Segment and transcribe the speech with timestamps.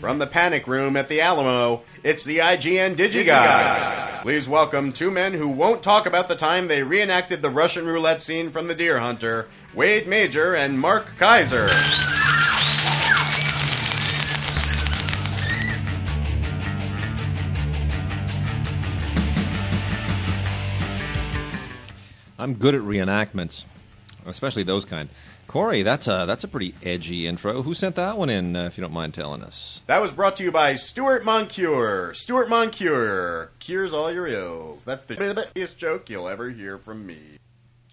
[0.00, 4.22] From the panic room at the Alamo, it's the IGN DigiGuys.
[4.22, 8.22] Please welcome two men who won't talk about the time they reenacted the Russian roulette
[8.22, 11.68] scene from The Deer Hunter, Wade Major and Mark Kaiser.
[22.38, 23.64] I'm good at reenactments,
[24.26, 25.08] especially those kind.
[25.48, 27.62] Corey, that's a that's a pretty edgy intro.
[27.62, 28.54] Who sent that one in?
[28.54, 29.80] Uh, if you don't mind telling us.
[29.86, 32.12] That was brought to you by Stuart Moncure.
[32.14, 34.84] Stuart Moncure cures all your ills.
[34.84, 35.16] That's the
[35.54, 37.38] biggest joke you'll ever hear from me.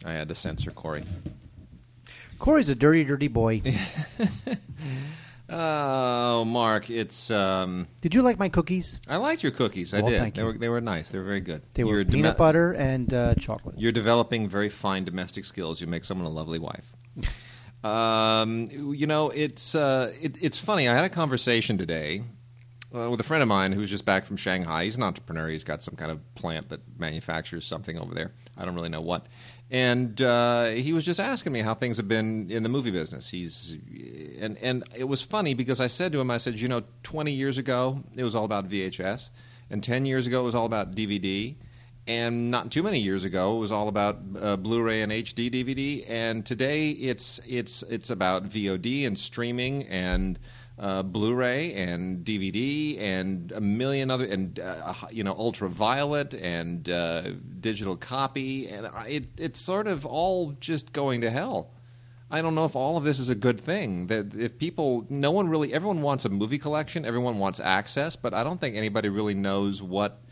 [0.06, 1.06] I had to censor Corey.
[2.38, 3.62] Corey's a dirty, dirty boy.
[5.48, 7.30] Oh, Mark, it's.
[7.30, 9.00] Um, Did you like my cookies?
[9.08, 9.94] I liked your cookies.
[9.94, 10.20] I Well, did.
[10.20, 10.48] thank they you.
[10.48, 11.12] were they were nice.
[11.12, 11.62] They were very good.
[11.76, 13.78] They were You're peanut dome- butter and uh, chocolate.
[13.78, 15.80] You're developing very fine domestic skills.
[15.82, 16.92] You make someone a lovely wife.
[17.86, 20.90] Um, you know, it's uh, it, it's funny.
[20.90, 22.24] I had a conversation today
[22.96, 24.86] uh, with a friend of mine who's just back from Shanghai.
[24.86, 25.50] He's an entrepreneur.
[25.50, 28.32] He's got some kind of plant that manufactures something over there.
[28.58, 29.28] I don't really know what.
[29.70, 33.30] And uh, he was just asking me how things have been in the movie business.
[33.30, 33.78] He's
[34.40, 37.32] and and it was funny because I said to him, I said, you know, 20
[37.34, 39.30] years ago it was all about VHS,
[39.70, 41.54] and 10 years ago it was all about DVD,
[42.08, 46.06] and not too many years ago it was all about uh, Blu-ray and HD DVD,
[46.10, 50.40] and today it's it's it's about VOD and streaming and
[50.78, 57.24] uh, Blu-ray and DVD and a million other and uh, you know ultraviolet and uh,
[57.60, 61.72] digital copy, and it it's sort of all just going to hell.
[62.30, 64.08] I don't know if all of this is a good thing.
[64.08, 68.34] That if people, no one really, everyone wants a movie collection, everyone wants access, but
[68.34, 70.25] I don't think anybody really knows what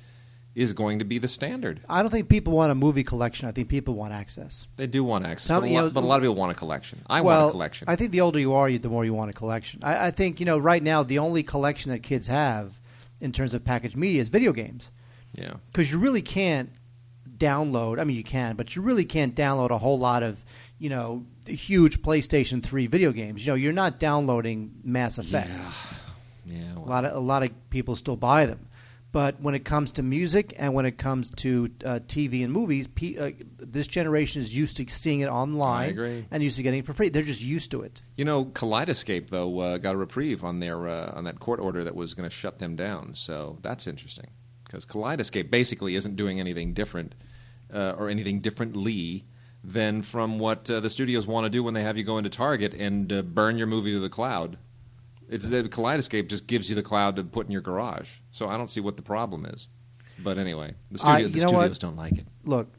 [0.56, 1.82] is going to be the standard.
[1.90, 3.48] I don't think people want a movie collection.
[3.48, 4.68] I think people want access.
[4.76, 6.52] They do want access, Some- but, a lot, know- but a lot of people want
[6.52, 7.02] a collection.
[7.08, 7.90] I well, want a collection.
[7.90, 9.80] I think the older you are, you- the more you want a collection.
[9.84, 12.80] I, I think you know right now the only collection that kids have
[13.20, 14.92] in terms of packaged media is video games
[15.34, 15.54] yeah.
[15.68, 16.70] because you really can't
[17.38, 18.00] download.
[18.00, 20.44] I mean, you can, but you really can't download a whole lot of
[20.78, 23.46] you know huge PlayStation Three video games.
[23.46, 25.50] You know, you're not downloading Mass Effect.
[26.46, 26.58] Yeah.
[26.76, 28.68] A well, lot of a lot of people still buy them,
[29.14, 32.88] but when it comes to music and when it comes to uh, TV and movies,
[32.88, 36.86] pe- uh, this generation is used to seeing it online and used to getting it
[36.86, 37.10] for free.
[37.10, 38.02] They're just used to it.
[38.18, 41.84] You know, Kaleidoscape though uh, got a reprieve on their uh, on that court order
[41.84, 43.14] that was going to shut them down.
[43.14, 44.32] So that's interesting
[44.66, 47.14] because Kaleidoscape basically isn't doing anything different
[47.72, 49.26] uh, or anything differently
[49.64, 52.32] than from what uh, the studios want to do when they have you go into
[52.32, 54.58] Target and uh, burn your movie to the cloud.
[55.30, 58.18] It's the Kaleidoscape just gives you the cloud to put in your garage.
[58.32, 59.68] So I don't see what the problem is.
[60.20, 61.62] But anyway, the, I- studio, you the know what?
[61.76, 62.28] studios don't like it.
[62.46, 62.72] Look,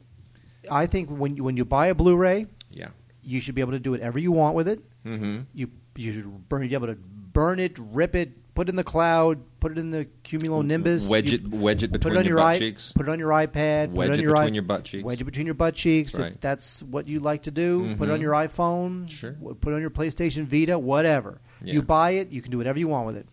[0.71, 2.89] I think when you, when you buy a Blu-ray, Yeah.
[3.21, 4.79] you should be able to do whatever you want with it.
[5.05, 5.41] Mm-hmm.
[5.53, 8.83] You you should burn, be able to burn it, rip it, put it in the
[8.83, 12.25] cloud, put it in the cumulonimbus, Wedge you- it, wedge it put between it on
[12.25, 12.91] your, butt i- cheeks.
[12.93, 13.91] Put it on your iPad.
[13.91, 15.03] Wedge put it, on it your between i- your butt cheeks.
[15.05, 16.11] Wedge it between your butt cheeks.
[16.13, 16.41] That's If right.
[16.41, 18.21] that's what you like to do, put it on Mhm.
[18.23, 19.09] your iPhone.
[19.09, 19.31] Sure.
[19.33, 20.77] w- Put it on your PlayStation Vita.
[20.79, 21.39] Whatever.
[21.67, 21.75] Yeah.
[21.75, 23.27] You buy it, you can do whatever you want with it.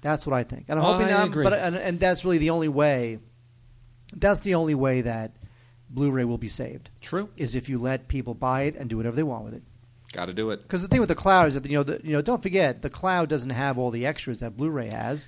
[0.00, 1.28] That's what I think, and I'm I hoping that.
[1.28, 1.44] agree.
[1.44, 3.20] But and, and that's really the only way.
[4.14, 5.36] That's the only way that
[5.88, 7.28] Blu-ray will be saved True.
[7.36, 9.62] is if you let people buy it and do whatever they want with it.
[10.12, 10.62] Got to do it.
[10.62, 12.82] Because the thing with the cloud is that you know, the, you know, don't forget
[12.82, 15.26] the cloud doesn't have all the extras that Blu-ray has,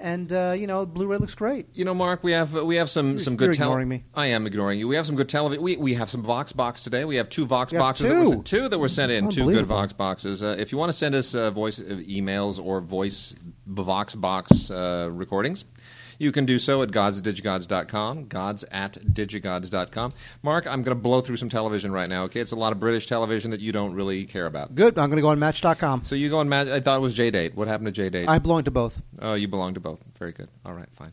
[0.00, 1.68] and uh, you know, Blu-ray looks great.
[1.74, 4.04] You know, Mark, we have we have some some good you're tele- ignoring me.
[4.14, 4.88] I am ignoring you.
[4.88, 5.62] We have some good television.
[5.62, 7.04] We we have some Vox box today.
[7.04, 8.08] We have two Vox have boxes.
[8.08, 8.30] That were two?
[8.30, 9.28] sent, two that were sent in.
[9.28, 10.42] Two good Vox boxes.
[10.42, 13.34] Uh, if you want to send us uh, voice uh, emails or voice
[13.66, 15.64] Vox box uh, recordings.
[16.20, 20.12] You can do so at godsdigigods.com, gods at digigods.com.
[20.42, 22.40] Mark, I'm going to blow through some television right now, okay?
[22.40, 24.74] It's a lot of British television that you don't really care about.
[24.74, 24.98] Good.
[24.98, 26.04] I'm going to go on Match.com.
[26.04, 26.68] So you go on match.
[26.68, 27.54] I thought it was J-Date.
[27.54, 28.28] What happened to J-Date?
[28.28, 29.00] I belong to both.
[29.22, 30.00] Oh, you belong to both.
[30.18, 30.50] Very good.
[30.66, 31.12] All right, fine.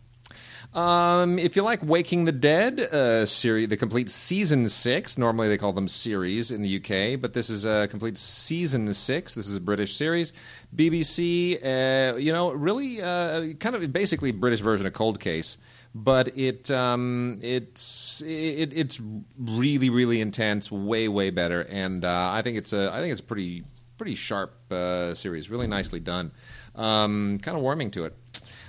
[0.73, 5.17] Um, if you like Waking the Dead, uh, series, the complete season six.
[5.17, 9.33] Normally they call them series in the UK, but this is a complete season six.
[9.33, 10.33] This is a British series.
[10.75, 15.57] BBC, uh, you know, really uh, kind of basically British version of Cold Case,
[15.95, 19.01] but it um, it's it, it's
[19.39, 23.21] really really intense, way way better, and uh, I think it's a I think it's
[23.21, 23.63] a pretty
[23.97, 26.31] pretty sharp uh, series, really nicely done.
[26.75, 28.15] Um, kind of warming to it.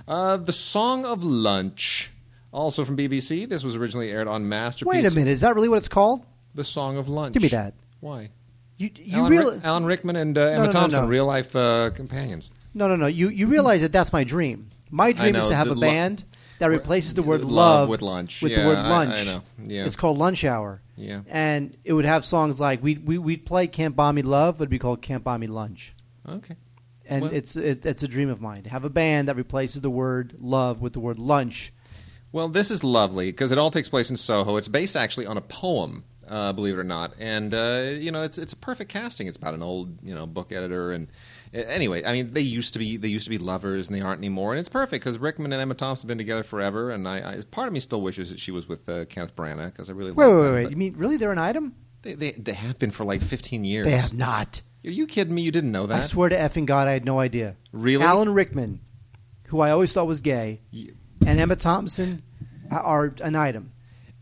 [0.09, 2.11] Uh, the Song of Lunch,
[2.51, 3.49] also from BBC.
[3.49, 4.89] This was originally aired on Masterpiece.
[4.95, 5.31] Wait a minute.
[5.31, 6.25] Is that really what it's called?
[6.55, 7.35] The Song of Lunch.
[7.35, 7.75] Give me that.
[8.01, 8.31] Why?
[8.79, 11.09] You you Alan, real Rick- Alan Rickman and uh, Emma no, no, Thompson, no.
[11.09, 12.51] real life uh, companions.
[12.75, 13.07] no no no.
[13.07, 14.71] You you realize that that's my dream.
[14.91, 16.25] My dream is to have a lo- band
[16.59, 18.41] that replaces the word Love love, with lunch.
[18.41, 19.15] with Yeah, the word I- lunch.
[19.15, 19.43] I know.
[19.67, 19.85] Yeah.
[19.85, 20.81] It's called Lunch Hour.
[20.97, 21.21] Yeah.
[21.29, 24.63] And it would have songs like we we we'd play Can't Buy Me Love, but
[24.63, 25.93] it'd be called Can't Buy Me Lunch.
[26.29, 26.55] Okay.
[27.09, 29.81] And Well- it's it, it's a dream of mine to have a band that replaces
[29.83, 31.73] the word love with the word lunch.
[32.31, 34.57] Well, this is lovely because it all takes place in Soho.
[34.57, 38.23] It's based actually on a poem, uh, believe it or not, and uh, you know
[38.23, 39.27] it's it's a perfect casting.
[39.27, 41.09] It's about an old you know book editor, and
[41.55, 44.03] uh, anyway, I mean they used to be they used to be lovers, and they
[44.03, 47.09] aren't anymore, and it's perfect because Rickman and Emma Thompson have been together forever, and
[47.09, 49.89] I, I part of me still wishes that she was with uh, Kenneth Branagh because
[49.89, 50.71] I really Wait, like wait, them, wait, wait.
[50.71, 51.17] You mean really?
[51.17, 51.75] They're an item?
[52.03, 53.87] They, they they have been for like fifteen years.
[53.87, 54.61] They have not.
[54.85, 55.43] Are you kidding me?
[55.43, 56.01] You didn't know that?
[56.01, 57.57] I swear to effing God, I had no idea.
[57.73, 58.05] Really?
[58.05, 58.81] Alan Rickman,
[59.49, 60.95] who I always thought was gay, You-
[61.27, 62.23] and Emma Thompson
[62.71, 63.73] are an item.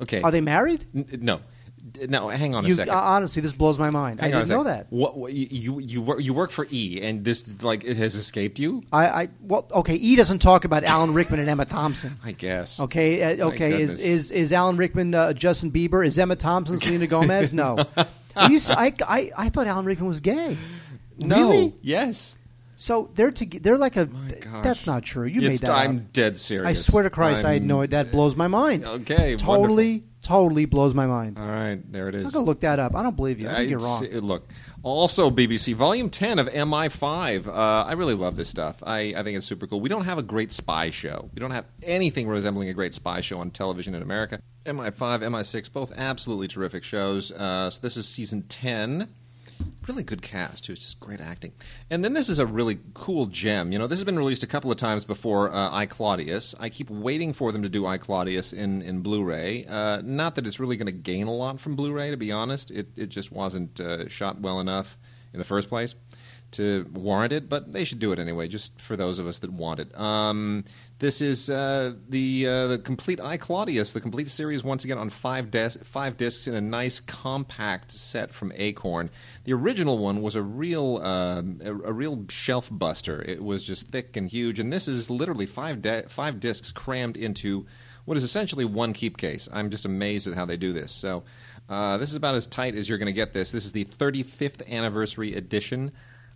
[0.03, 0.23] okay.
[0.23, 0.85] Are they married?
[0.95, 1.41] N- no.
[1.93, 2.93] D- No, hang on a You, second.
[2.95, 4.19] uh, honestly, this blows my mind.
[4.21, 4.87] Hang I on a didn't know second.
[4.91, 4.93] that.
[4.93, 8.17] What, what you, you you work you work for E, and this like it has
[8.17, 8.83] escaped you?
[8.93, 9.95] I, I well, okay.
[9.95, 12.15] E doesn't talk about Alan Rickman and Emma Thompson.
[12.25, 12.81] I guess.
[12.81, 13.81] Okay, uh, My okay.
[13.83, 13.99] Is, goodness.
[13.99, 16.05] is is Alan Rickman uh, Justin Bieber?
[16.05, 17.53] Is Emma Thompson Selena Gomez?
[17.53, 17.77] No.
[18.51, 20.57] You, I, I, I thought Alan Rickman was gay.
[21.19, 21.37] No.
[21.51, 21.75] Really?
[21.83, 22.37] Yes.
[22.79, 24.05] So they're to, they're like a.
[24.07, 24.63] My gosh.
[24.63, 25.27] That's not true.
[25.27, 26.13] You It's- made that I'm up.
[26.13, 26.67] dead serious.
[26.67, 27.87] I swear to Christ, I had I'm- no.
[27.87, 28.85] That blows my mind.
[28.85, 29.37] Okay.
[29.37, 31.39] Totally, totally blows my mind.
[31.39, 31.81] All right.
[31.91, 32.35] There it I'm is.
[32.35, 32.95] gonna look that up.
[32.95, 33.49] I don't believe you.
[33.49, 34.05] I think you're wrong.
[34.05, 34.51] look.
[34.87, 37.49] Also, BBC Volume 10 of MI5.
[37.49, 38.85] Uh, I really love this stuff.
[38.87, 39.81] I, I think it's super cool.
[39.81, 41.29] We don't have a great spy show.
[41.35, 44.39] We don't have anything resembling a great spy show on television in America.
[44.65, 47.33] MI5, MI6, both absolutely terrific shows.
[47.33, 49.09] Uh, so this is season 10.
[49.87, 50.73] Really good cast, too.
[50.73, 51.53] It's just great acting.
[51.91, 53.71] And then this is a really cool gem.
[53.71, 56.55] You know, this has been released a couple of times before uh, I Claudius.
[56.59, 59.65] I keep waiting for them to do I Claudius in, in Blu ray.
[59.67, 62.33] Uh, not that it's really going to gain a lot from Blu ray, to be
[62.33, 62.71] honest.
[62.73, 64.99] It, it just wasn't uh, shot well enough
[65.33, 65.95] in the first place
[66.53, 69.53] to warrant it, but they should do it anyway, just for those of us that
[69.53, 69.99] want it.
[69.99, 70.65] Um,
[70.99, 75.11] this is uh, the uh, the complete I Claudius, the complete series once again on
[75.11, 79.11] five des- five discs in a nice compact set from Acorn.
[79.45, 83.23] The original one was a real um a, a real shelf buster.
[83.23, 87.67] It was just thick and huge, and this is literally five five discs crammed into
[88.07, 89.51] what is essentially one keep case.
[89.53, 90.93] I'm just amazed at how they do this.
[90.93, 91.25] So.
[91.69, 93.51] Uh, this is about as tight as you're going to get this.
[93.51, 95.91] This is the 35th anniversary edition.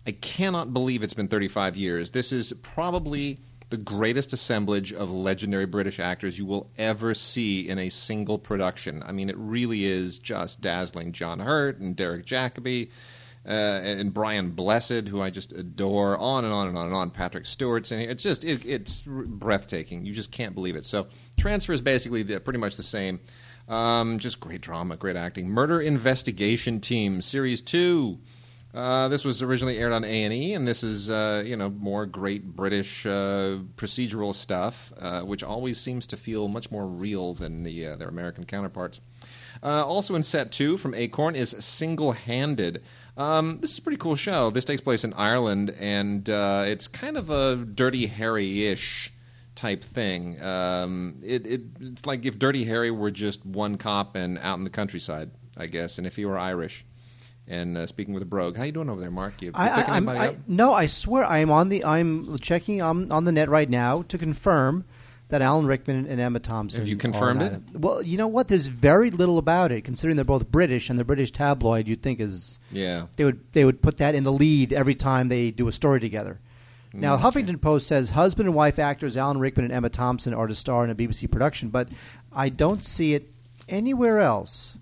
[0.05, 2.11] I cannot believe it's been 35 years.
[2.11, 3.39] This is probably
[3.71, 9.03] the greatest assemblage of legendary British actors you will ever see in a single production.
[9.07, 11.13] I mean, it really is just dazzling.
[11.13, 12.91] John Hurt and Derek Jacobi.
[13.47, 17.11] Uh, and Brian Blessed, who I just adore, on and on and on and on.
[17.11, 18.11] Patrick Stewart's in here.
[18.11, 20.05] It's just it, it's breathtaking.
[20.05, 20.85] You just can't believe it.
[20.85, 21.07] So
[21.39, 23.19] transfer is basically the, pretty much the same.
[23.67, 25.49] Um, just great drama, great acting.
[25.49, 28.19] Murder Investigation Team, Series Two.
[28.73, 31.71] Uh, this was originally aired on A and E, and this is uh, you know
[31.71, 37.35] more great British uh, procedural stuff, uh, which always seems to feel much more real
[37.35, 39.01] than the uh, their American counterparts.
[39.63, 42.83] Also in set two from Acorn is Single Handed.
[43.17, 44.51] Um, this is a pretty cool show.
[44.51, 49.13] This takes place in Ireland, and it's kind of a Dirty Harry ish
[49.57, 50.41] type thing.
[50.41, 54.65] Um, it, it, it's like if Dirty Harry were just one cop and out in
[54.65, 56.87] the countryside, I guess, and if he were Irish.
[57.51, 59.43] And uh, speaking with a brogue, how you doing over there, Mark?
[59.43, 60.35] You, I, picking I, anybody I, up?
[60.47, 61.85] no, I swear I am on the.
[61.85, 64.85] I'm checking on, on the net right now to confirm
[65.31, 66.81] that Alan Rickman and Emma Thompson.
[66.81, 67.61] Have you confirmed it?
[67.75, 68.47] Well, you know what?
[68.47, 72.21] There's very little about it, considering they're both British, and the British tabloid you'd think
[72.21, 73.07] is Yeah.
[73.17, 75.99] they would they would put that in the lead every time they do a story
[76.01, 76.39] together.
[76.93, 80.47] Now, Mm, Huffington Post says husband and wife actors Alan Rickman and Emma Thompson are
[80.49, 81.89] to star in a BBC production, but
[82.33, 83.33] I don't see it
[83.69, 84.77] anywhere else.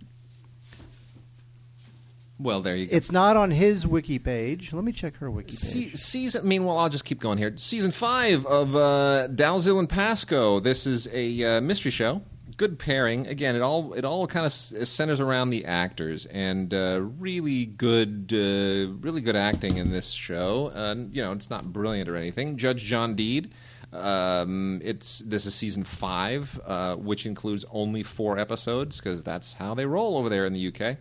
[2.40, 2.96] Well, there you go.
[2.96, 4.72] It's not on his wiki page.
[4.72, 5.54] Let me check her wiki page.
[5.54, 6.46] Se- season.
[6.46, 7.52] Meanwhile, I'll just keep going here.
[7.56, 10.60] Season five of uh, Dalziel and Pascoe.
[10.60, 12.22] This is a uh, mystery show.
[12.56, 13.26] Good pairing.
[13.26, 18.32] Again, it all it all kind of centers around the actors and uh, really good,
[18.32, 20.72] uh, really good acting in this show.
[20.74, 22.56] Uh, you know, it's not brilliant or anything.
[22.56, 23.52] Judge John Deed.
[23.92, 29.74] Um, it's this is season five, uh, which includes only four episodes because that's how
[29.74, 30.98] they roll over there in the UK.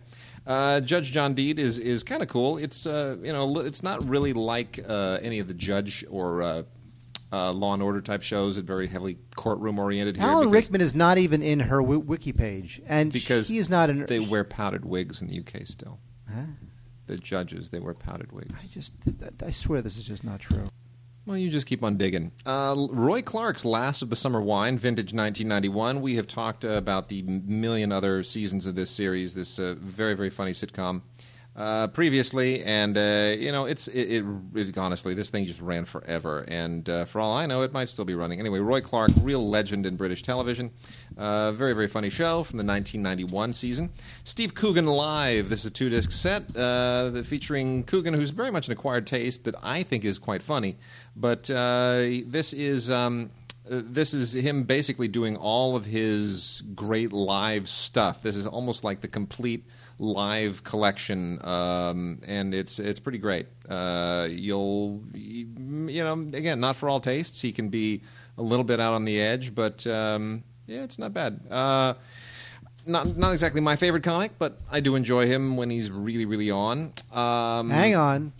[0.48, 2.56] Uh, Judge John Deed is is kind of cool.
[2.56, 6.62] It's uh, you know it's not really like uh, any of the Judge or uh,
[7.30, 8.56] uh, Law and Order type shows.
[8.56, 10.24] It's very heavily courtroom oriented here.
[10.24, 13.68] Alan because, Rickman is not even in her wi- wiki page, and because he is
[13.68, 14.06] not in.
[14.06, 16.00] They wear powdered wigs in the UK still.
[16.26, 16.44] Huh?
[17.08, 18.54] The judges they wear powdered wigs.
[18.58, 18.92] I just,
[19.44, 20.68] I swear, this is just not true.
[21.28, 22.32] Well, you just keep on digging.
[22.46, 26.00] Uh, Roy Clarke's Last of the Summer Wine, vintage 1991.
[26.00, 30.30] We have talked about the million other seasons of this series, this uh, very, very
[30.30, 31.02] funny sitcom.
[31.58, 34.24] Uh, previously, and uh, you know, it's it, it,
[34.54, 37.88] it honestly this thing just ran forever, and uh, for all I know, it might
[37.88, 38.38] still be running.
[38.38, 40.70] Anyway, Roy Clarke, real legend in British television,
[41.16, 43.90] uh, very very funny show from the 1991 season.
[44.22, 45.48] Steve Coogan live.
[45.48, 49.42] This is a two disc set uh, featuring Coogan, who's very much an acquired taste
[49.42, 50.76] that I think is quite funny,
[51.16, 52.88] but uh, this is.
[52.88, 53.30] Um,
[53.70, 58.22] this is him basically doing all of his great live stuff.
[58.22, 59.62] This is almost like the complete
[59.98, 63.46] live collection, um, and it's it's pretty great.
[63.68, 67.40] Uh, you'll you know again not for all tastes.
[67.40, 68.02] He can be
[68.36, 71.40] a little bit out on the edge, but um, yeah, it's not bad.
[71.50, 71.94] Uh,
[72.86, 76.50] not not exactly my favorite comic, but I do enjoy him when he's really really
[76.50, 76.92] on.
[77.12, 78.32] Um, Hang on.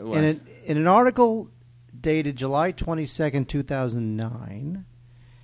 [0.00, 0.04] uh.
[0.12, 1.48] In, an in an article
[1.98, 4.84] dated July 22nd, 2009,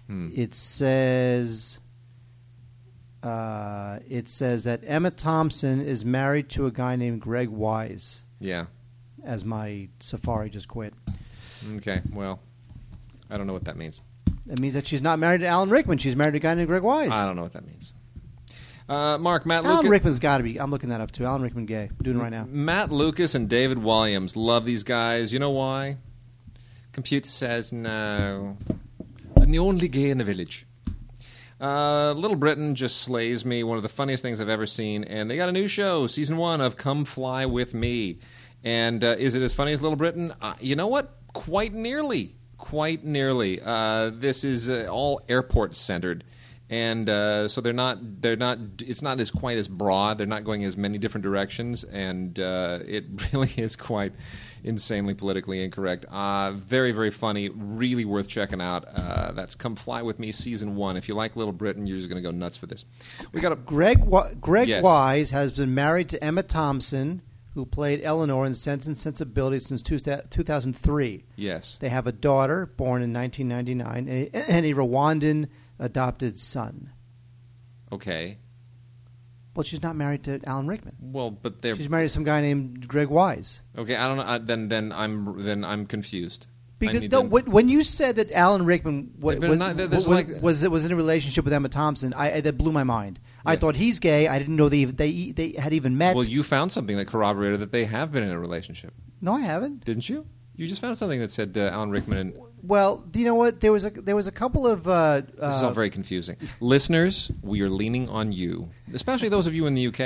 [0.08, 0.30] Hmm.
[0.34, 1.78] it says
[3.22, 8.22] uh, it says that Emma Thompson is married to a guy named Greg Wise.
[8.40, 8.66] yeah.
[9.24, 10.94] As my Safari just quit.
[11.76, 12.00] Okay.
[12.12, 12.40] Well,
[13.28, 14.00] I don't know what that means.
[14.48, 15.98] It means that she's not married to Alan Rickman.
[15.98, 17.10] She's married to a guy named Greg Wise.
[17.10, 17.92] I don't know what that means.
[18.88, 19.90] Uh, Mark, Matt Alan Lucas.
[19.90, 20.58] Rickman's got to be.
[20.58, 21.26] I'm looking that up too.
[21.26, 21.90] Alan Rickman gay.
[21.90, 22.46] I'm doing it right now.
[22.48, 24.34] Matt Lucas and David Walliams.
[24.36, 25.32] Love these guys.
[25.32, 25.98] You know why?
[26.92, 28.56] Computer says no.
[29.36, 30.64] I'm the only gay in the village.
[31.60, 33.64] Uh, Little Britain just slays me.
[33.64, 35.04] One of the funniest things I've ever seen.
[35.04, 38.18] And they got a new show, season one of Come Fly With Me.
[38.64, 40.32] And uh, is it as funny as Little Britain?
[40.40, 41.16] Uh, you know what?
[41.32, 42.36] Quite nearly.
[42.56, 43.60] Quite nearly.
[43.64, 46.24] Uh, this is uh, all airport centered
[46.70, 50.44] and uh, so they're not they're not it's not as quite as broad they're not
[50.44, 54.12] going as many different directions and uh, it really is quite
[54.64, 56.04] insanely politically incorrect.
[56.10, 57.48] Uh, very very funny.
[57.50, 58.84] Really worth checking out.
[58.94, 60.96] Uh, that's come fly with me season one.
[60.96, 62.84] If you like little britain you're just going to go nuts for this.
[63.32, 64.82] We got a Greg Wa- Greg Yes.
[64.82, 67.22] Wise has been married to Emma Thompson,
[67.54, 71.24] who played Eleanor in Sense and Sensibility since two, 2003.
[71.36, 71.76] yes.
[71.80, 75.48] They have a daughter born in 1999 and a, and a Rwandan
[75.78, 76.90] adopted son.
[77.92, 78.38] okay
[79.58, 80.94] Well, she's not married to Alan Rickman.
[81.00, 83.60] well but they're She's married to some guy named Greg Wise.
[83.76, 87.22] okay i don't know I, then then i'm then i'm confused I Because need no,
[87.22, 90.06] to- when, when you said that Alan Rickman wa- They've been was, not- there's was,
[90.06, 93.18] like- was, was in a relationship with Emma Thompson, I, I- that blew my mind.
[93.44, 93.58] I Yeah.
[93.58, 94.28] thought he's gay.
[94.28, 96.14] I didn't know they they they had even met.
[96.14, 99.40] well you found something that corroborated that they have been in a relationship no, I
[99.40, 99.84] haven't.
[99.84, 100.24] didn't you
[100.54, 103.60] you just found something that said uh, alan rickman and Well, do you know what?
[103.60, 104.86] There was a there was a couple of.
[104.88, 106.36] Uh, This is all uh, very confusing.
[106.60, 109.98] Listeners, we are leaning on you, especially those of you in the UK.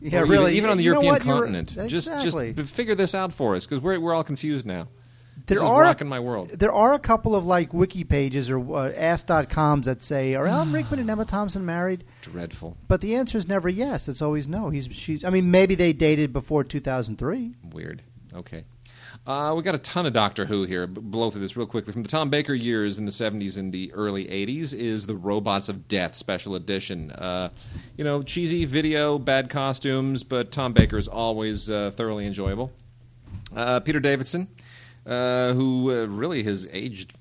[0.00, 0.56] Yeah, Or even- really.
[0.56, 1.14] Even, on the You European?
[1.14, 1.76] You're- continent.
[1.76, 1.88] Exactly.
[1.88, 4.88] Just, just figure this out for us because we're, we're all confused now.
[5.46, 6.48] there this is are rocking my world.
[6.48, 10.72] There are a couple of like wiki pages or uh, ask.coms that say are Alan
[10.76, 12.02] Rickman and Emma Thompson married?
[12.22, 12.76] Dreadful.
[12.88, 14.08] But the answer is never yes.
[14.08, 14.70] It's always no.
[14.70, 15.24] He's she's.
[15.24, 17.54] I mean, maybe they dated before 2003.
[17.72, 18.02] Weird.
[18.34, 18.64] Okay.
[19.24, 20.88] Uh, we got a ton of Doctor Who here.
[20.88, 21.92] Blow through this real quickly.
[21.92, 25.68] From the Tom Baker years in the 70s and the early 80s is the Robots
[25.68, 27.12] of Death special edition.
[27.12, 27.50] Uh,
[27.96, 32.72] you know, cheesy video, bad costumes, but Tom Baker is always uh, thoroughly enjoyable.
[33.54, 34.48] Uh, Peter Davidson,
[35.06, 37.14] uh, who uh, really has aged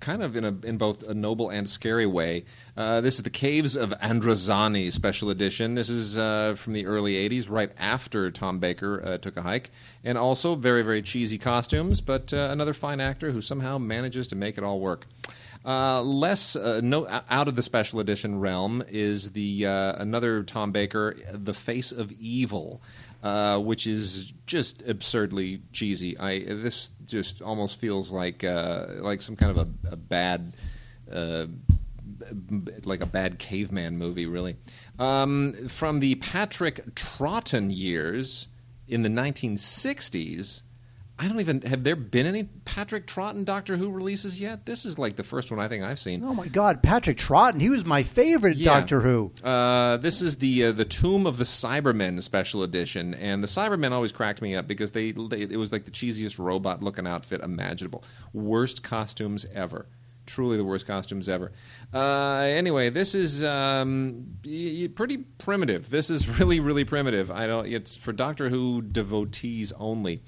[0.00, 2.44] kind of in a in both a noble and scary way.
[2.76, 5.74] Uh, this is the Caves of Androzani special edition.
[5.74, 9.70] This is uh, from the early '80s, right after Tom Baker uh, took a hike,
[10.04, 14.36] and also very very cheesy costumes, but uh, another fine actor who somehow manages to
[14.36, 15.06] make it all work.
[15.62, 21.16] Uh, less uh, no out of the special edition realm is the another Tom Baker,
[21.32, 22.80] The Face of Evil,
[23.22, 26.18] uh, which is just absurdly cheesy.
[26.18, 30.56] I this just almost feels like uh, like some kind of a, a bad.
[31.10, 31.46] Uh,
[32.84, 34.56] like a bad caveman movie, really.
[34.98, 38.48] Um, from the Patrick Troughton years
[38.86, 40.62] in the 1960s,
[41.22, 44.64] I don't even have there been any Patrick Troughton Doctor Who releases yet.
[44.64, 46.24] This is like the first one I think I've seen.
[46.24, 47.60] Oh my God, Patrick Troughton.
[47.60, 48.72] He was my favorite Yeah.
[48.80, 49.30] Doctor Who.
[49.44, 53.92] Uh, this is the uh, the Tomb of the Cybermen special edition, and the Cybermen
[53.92, 57.42] always cracked me up because they, they it was like the cheesiest robot looking outfit
[57.42, 58.02] imaginable.
[58.32, 59.86] Worst costumes ever.
[60.26, 61.50] Truly the worst costumes ever.
[61.92, 65.90] Uh, anyway, this is um, y- y- pretty primitive.
[65.90, 67.30] This is really really primitive.
[67.30, 67.66] I don't.
[67.66, 70.22] It's for Doctor Who devotees only.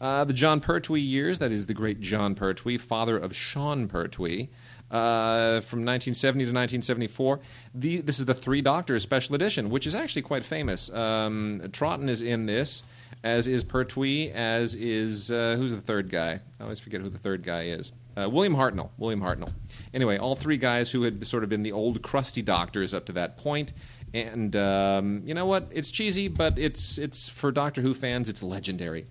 [0.00, 4.48] Uh, the Jon Pertwee years, that is the great Jon Pertwee, father of Sean Pertwee,
[4.90, 7.40] uh, from 1970 to 1974.
[7.74, 10.92] The, this is the Three Doctors Special Edition, which is actually quite famous.
[10.92, 12.82] Um, is in this,
[13.24, 16.40] as is Pertwee, as is, uh, who's the third guy?
[16.60, 17.92] I always forget who the third guy is.
[18.16, 18.90] Uh, William Hartnell.
[18.98, 19.52] William Hartnell.
[19.92, 23.12] Anyway, all three guys who had sort of been the old crusty doctors up to
[23.12, 23.46] that point.
[23.46, 23.72] point,
[24.14, 25.68] And um, you know what?
[25.70, 28.28] It's cheesy, but it's it's for Doctor Who fans.
[28.28, 29.06] It's legendary.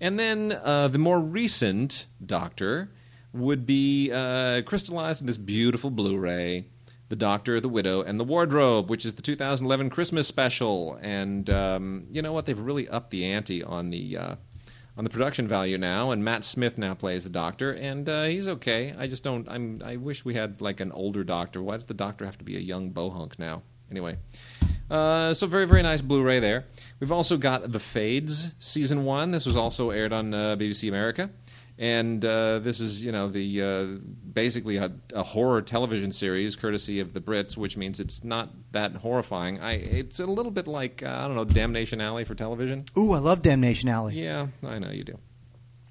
[0.00, 2.90] And then uh, the more recent Doctor
[3.32, 6.66] would be uh, crystallized in this beautiful Blu-ray,
[7.08, 10.98] The Doctor, the Widow, and the Wardrobe, which is the 2011 Christmas special.
[11.02, 12.46] And um, you know what?
[12.46, 14.34] They've really upped the ante on the uh,
[14.96, 16.10] on the production value now.
[16.10, 18.94] And Matt Smith now plays the Doctor, and uh, he's okay.
[18.98, 19.48] I just don't.
[19.48, 19.82] I'm.
[19.84, 21.62] I wish we had like an older Doctor.
[21.62, 23.62] Why does the Doctor have to be a young bohunk now?
[23.90, 24.16] Anyway.
[24.90, 26.64] Uh, so very very nice Blu-ray there.
[26.98, 29.30] We've also got The Fades season one.
[29.30, 31.30] This was also aired on uh, BBC America,
[31.78, 33.84] and uh, this is you know the uh,
[34.32, 38.96] basically a, a, horror television series courtesy of the Brits, which means it's not that
[38.96, 39.60] horrifying.
[39.60, 42.84] I it's a little bit like uh, I don't know Damnation Alley for television.
[42.98, 44.20] Ooh, I love Damnation Alley.
[44.20, 45.18] Yeah, I know you do.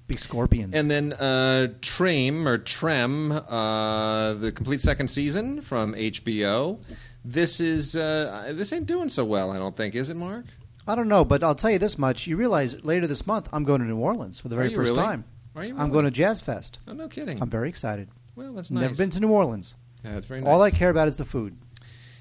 [0.06, 0.74] Big scorpions.
[0.74, 6.80] And then uh, Trem or Trem, uh, the complete second season from HBO.
[7.24, 9.50] This is uh, this ain't doing so well.
[9.50, 10.46] I don't think, is it, Mark?
[10.86, 13.64] I don't know, but I'll tell you this much: you realize later this month I'm
[13.64, 15.02] going to New Orleans for the very first really?
[15.02, 15.24] time.
[15.54, 15.74] Are you?
[15.74, 15.82] Really?
[15.82, 16.78] I'm going to Jazz Fest.
[16.88, 17.40] Oh, no kidding.
[17.42, 18.08] I'm very excited.
[18.36, 18.82] well, that's nice.
[18.82, 19.74] Never been to New Orleans.
[20.04, 20.48] Yeah, that's very nice.
[20.48, 21.58] All I care about is the food.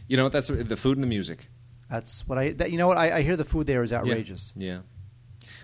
[0.08, 0.34] you know what?
[0.34, 1.48] That's the food and the music.
[1.90, 2.52] That's what I.
[2.52, 2.98] That, you know what?
[2.98, 4.52] I, I hear the food there is outrageous.
[4.56, 4.80] Yeah.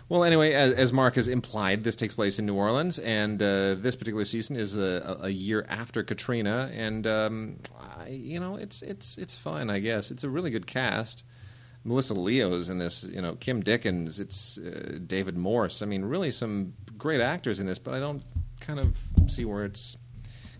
[0.07, 3.73] Well, anyway, as, as Mark has implied, this takes place in New Orleans, and uh,
[3.75, 7.57] this particular season is a, a year after Katrina, and um,
[7.97, 10.11] I, you know, it's it's it's fine, I guess.
[10.11, 11.23] It's a really good cast.
[11.83, 15.83] Melissa Leo's in this, you know, Kim Dickens, it's uh, David Morse.
[15.83, 18.23] I mean, really some great actors in this, but I don't
[18.59, 18.97] kind of
[19.27, 19.95] see where it's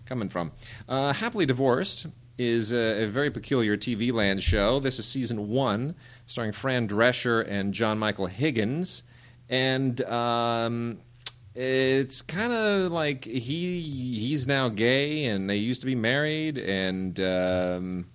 [0.04, 0.52] coming from.
[0.88, 2.06] Uh, Happily Divorced
[2.38, 4.78] is a, a, very peculiar TV land show.
[4.78, 9.02] This is season one, starring Fran Drescher and John Michael Higgins
[9.48, 10.98] and um,
[11.56, 17.18] it's kind of like he he's now gay, and they used to be married, and
[17.18, 18.06] um,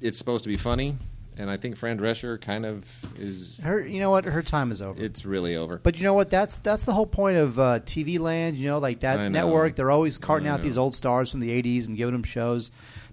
[0.00, 0.96] it's supposed to be funny.
[1.38, 2.86] And I think Fran Drescher kind of
[3.18, 3.58] is.
[3.58, 4.24] Her, you know what?
[4.24, 5.02] Her time is over.
[5.02, 5.78] It's really over.
[5.78, 6.30] But you know what?
[6.30, 8.56] That's that's the whole point of uh, TV Land.
[8.56, 9.28] You know, like that know.
[9.28, 9.76] network.
[9.76, 10.64] They're always carting I out know.
[10.64, 12.70] these old stars from the '80s and giving them shows.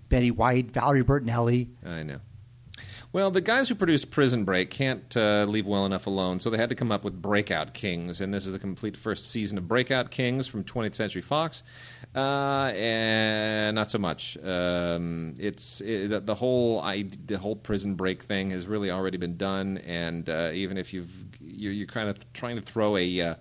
[0.09, 1.69] Betty White, Valerie Bertinelli.
[1.85, 2.19] I know.
[3.13, 6.57] Well, the guys who produced Prison Break can't uh, leave well enough alone, so they
[6.57, 9.67] had to come up with Breakout Kings, and this is the complete first season of
[9.67, 11.61] Breakout Kings from 20th Century Fox,
[12.15, 14.35] uh, and not so much.
[14.43, 19.37] Um, it's it, the, whole I, the whole Prison Break thing has really already been
[19.37, 23.35] done, and uh, even if you've you're, you're kind of trying to throw a uh,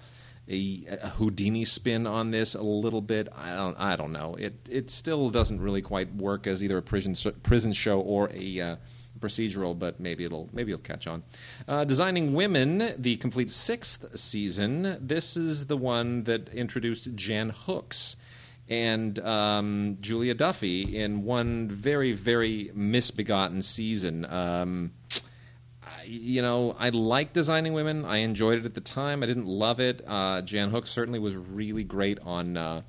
[0.48, 3.28] a, a Houdini spin on this a little bit.
[3.34, 3.80] I don't.
[3.80, 4.34] I don't know.
[4.34, 8.60] It it still doesn't really quite work as either a prison prison show or a
[8.60, 8.76] uh,
[9.22, 11.22] procedural, but maybe it'll maybe it'll catch on.
[11.68, 14.98] Uh, Designing Women, the complete sixth season.
[15.00, 18.16] This is the one that introduced Jan Hooks
[18.68, 24.24] and um, Julia Duffy in one very very misbegotten season.
[24.26, 24.92] Um,
[26.04, 28.04] you know, I like designing women.
[28.04, 29.22] I enjoyed it at the time.
[29.22, 30.02] I didn't love it.
[30.06, 32.82] Uh, Jan Hooks certainly was really great on uh,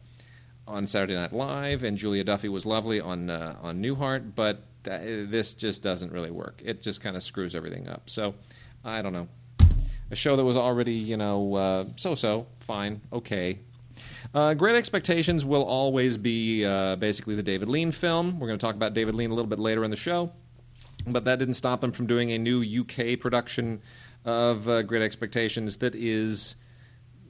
[0.67, 4.35] on Saturday Night Live, and Julia Duffy was lovely on uh, on Newhart.
[4.35, 6.61] But th- this just doesn't really work.
[6.63, 8.09] It just kind of screws everything up.
[8.09, 8.35] So
[8.83, 9.27] I don't know.
[10.11, 13.59] A show that was already, you know, uh, so-so, fine, okay.
[14.33, 18.39] Uh, Great Expectations will always be uh, basically the David Lean film.
[18.39, 20.31] We're going to talk about David Lean a little bit later in the show.
[21.07, 23.81] But that didn't stop them from doing a new UK production
[24.25, 26.55] of uh, Great Expectations that is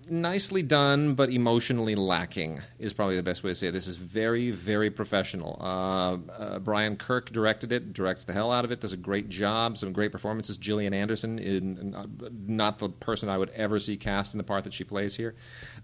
[0.10, 3.72] nicely done, but emotionally lacking, is probably the best way to say it.
[3.72, 5.58] This is very, very professional.
[5.60, 9.30] Uh, uh, Brian Kirk directed it, directs the hell out of it, does a great
[9.30, 10.58] job, some great performances.
[10.58, 12.06] Gillian Anderson, in, uh,
[12.46, 15.36] not the person I would ever see cast in the part that she plays here.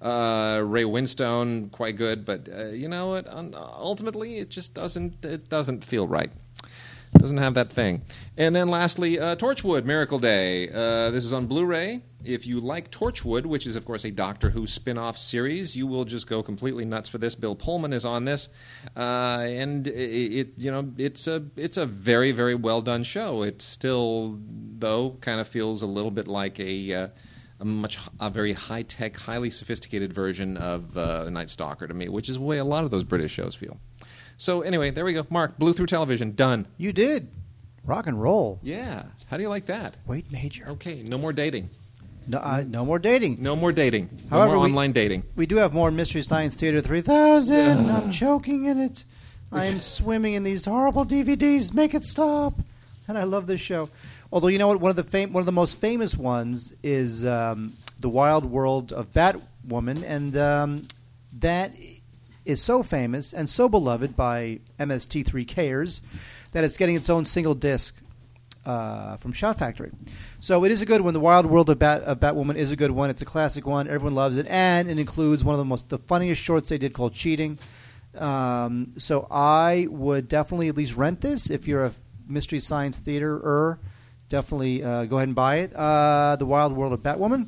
[0.02, 3.28] Uh, Ray Winstone, quite good, but uh, you know what?
[3.34, 5.24] Ultimately, it just doesn't.
[5.26, 6.32] It doesn't feel right.
[7.18, 8.04] Doesn't have that thing.
[8.38, 10.70] And then lastly, uh, Torchwood Miracle Day.
[10.70, 12.02] Uh, this is on Blu ray.
[12.24, 15.88] If you like Torchwood, which is, of course, a Doctor Who spin off series, you
[15.88, 17.36] will just go completely nuts for this.
[17.36, 18.50] Bill Pullman is on this.
[18.96, 23.44] Uh, and it, it, you know, it's a, it's a very, very well done show.
[23.44, 24.38] It still,
[24.78, 26.94] though, kind of feels a little bit like a.
[26.94, 27.08] Uh,
[27.62, 32.08] a much a very high tech, highly sophisticated version of uh, Night Stalker to me,
[32.08, 33.78] which is the way a lot of those British shows feel.
[34.38, 35.28] So anyway, there we go.
[35.30, 36.36] Mark blew through television.
[36.36, 36.68] Done.
[36.78, 37.30] You did
[37.84, 38.60] rock and roll.
[38.64, 39.04] Yeah.
[39.30, 39.98] How do you like that?
[40.08, 40.70] Wait, Major.
[40.70, 41.04] Okay.
[41.04, 41.70] No more dating.
[42.30, 43.38] No, uh, no more dating.
[43.42, 44.10] No more dating.
[44.30, 45.24] No However, more we- online dating.
[45.36, 47.90] We do have more Mystery Science Theater 3000.
[47.90, 49.04] I'm choking in it.
[49.52, 51.74] I am swimming in these horrible DVDs.
[51.74, 52.54] Make it stop.
[53.08, 53.90] And I love this show.
[54.32, 57.26] Although you know what, one of the fam- one of the most famous ones is
[57.26, 60.88] um, the Wild World of Batwoman, and um,
[61.40, 61.72] that
[62.46, 66.02] is so famous and so beloved by MST3Kers
[66.52, 67.96] that it's getting its own single disc.
[68.66, 69.92] Uh, from Shout Factory.
[70.40, 71.14] So it is a good one.
[71.14, 73.10] The Wild World of, Bat, of Batwoman is a good one.
[73.10, 73.88] It's a classic one.
[73.88, 76.94] Everyone loves it, and it includes one of the most the funniest shorts they did
[76.94, 77.58] called Cheating.
[78.18, 81.94] Um, so I would definitely at least rent this if you're a
[82.28, 83.80] Mystery Science Theater er.
[84.30, 85.76] Definitely uh, go ahead and buy it.
[85.76, 87.48] Uh, the Wild World of Batwoman.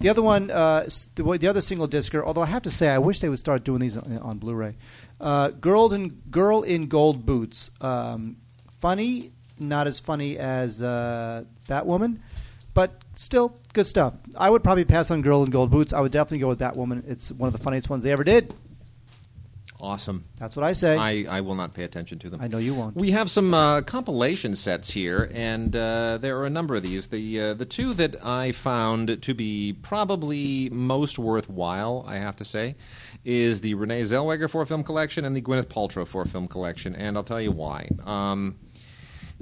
[0.00, 2.24] The other one, uh, the, the other single discer.
[2.24, 4.74] Although I have to say, I wish they would start doing these on, on Blu-ray.
[5.20, 7.70] Uh, Girl in Girl in Gold Boots.
[7.80, 8.36] Um,
[8.80, 12.18] funny, not as funny as uh, Batwoman,
[12.72, 14.14] but still good stuff.
[14.36, 15.92] I would probably pass on Girl in Gold Boots.
[15.92, 17.08] I would definitely go with Batwoman.
[17.08, 18.54] It's one of the funniest ones they ever did.
[19.80, 20.24] Awesome.
[20.38, 20.96] That's what I say.
[20.96, 22.40] I, I will not pay attention to them.
[22.40, 22.96] I know you won't.
[22.96, 27.08] We have some uh, compilation sets here, and uh, there are a number of these.
[27.08, 32.46] The uh, the two that I found to be probably most worthwhile, I have to
[32.46, 32.76] say,
[33.26, 37.18] is the Renee Zellweger four film collection and the Gwyneth Paltrow four film collection, and
[37.18, 37.90] I'll tell you why.
[38.04, 38.56] Um,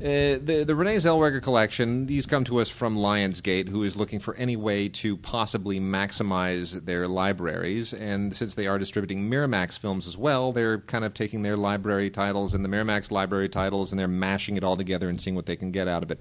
[0.03, 2.07] uh, the the Renee Zellweger collection.
[2.07, 6.85] These come to us from Lionsgate, who is looking for any way to possibly maximize
[6.85, 7.95] their libraries.
[7.95, 12.11] And since they are distributing Miramax films as well, they're kind of taking their library
[12.11, 15.47] titles and the Miramax library titles, and they're mashing it all together and seeing what
[15.47, 16.21] they can get out of it.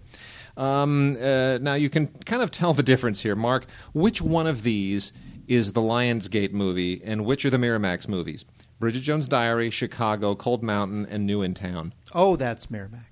[0.58, 3.66] Um, uh, now you can kind of tell the difference here, Mark.
[3.94, 5.12] Which one of these
[5.48, 8.46] is the Lionsgate movie, and which are the Miramax movies?
[8.80, 11.94] Bridget Jones' Diary, Chicago, Cold Mountain, and New in Town.
[12.14, 13.11] oh, that's Miramax.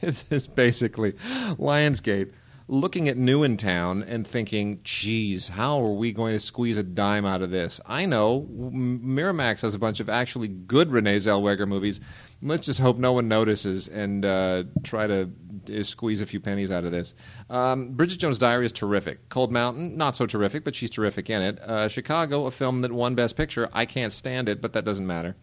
[0.00, 2.32] This is basically Lionsgate
[2.68, 6.82] looking at New in Town and thinking, geez, how are we going to squeeze a
[6.82, 7.80] dime out of this?
[7.86, 12.00] I know Miramax has a bunch of actually good Renee Zellweger movies.
[12.40, 15.30] Let's just hope no one notices and uh, try to
[15.70, 17.14] uh, squeeze a few pennies out of this.
[17.50, 19.28] Um, Bridget Jones' Diary is terrific.
[19.28, 21.60] Cold Mountain, not so terrific, but she's terrific in it.
[21.60, 23.68] Uh, Chicago, a film that won Best Picture.
[23.72, 25.36] I can't stand it, but that doesn't matter.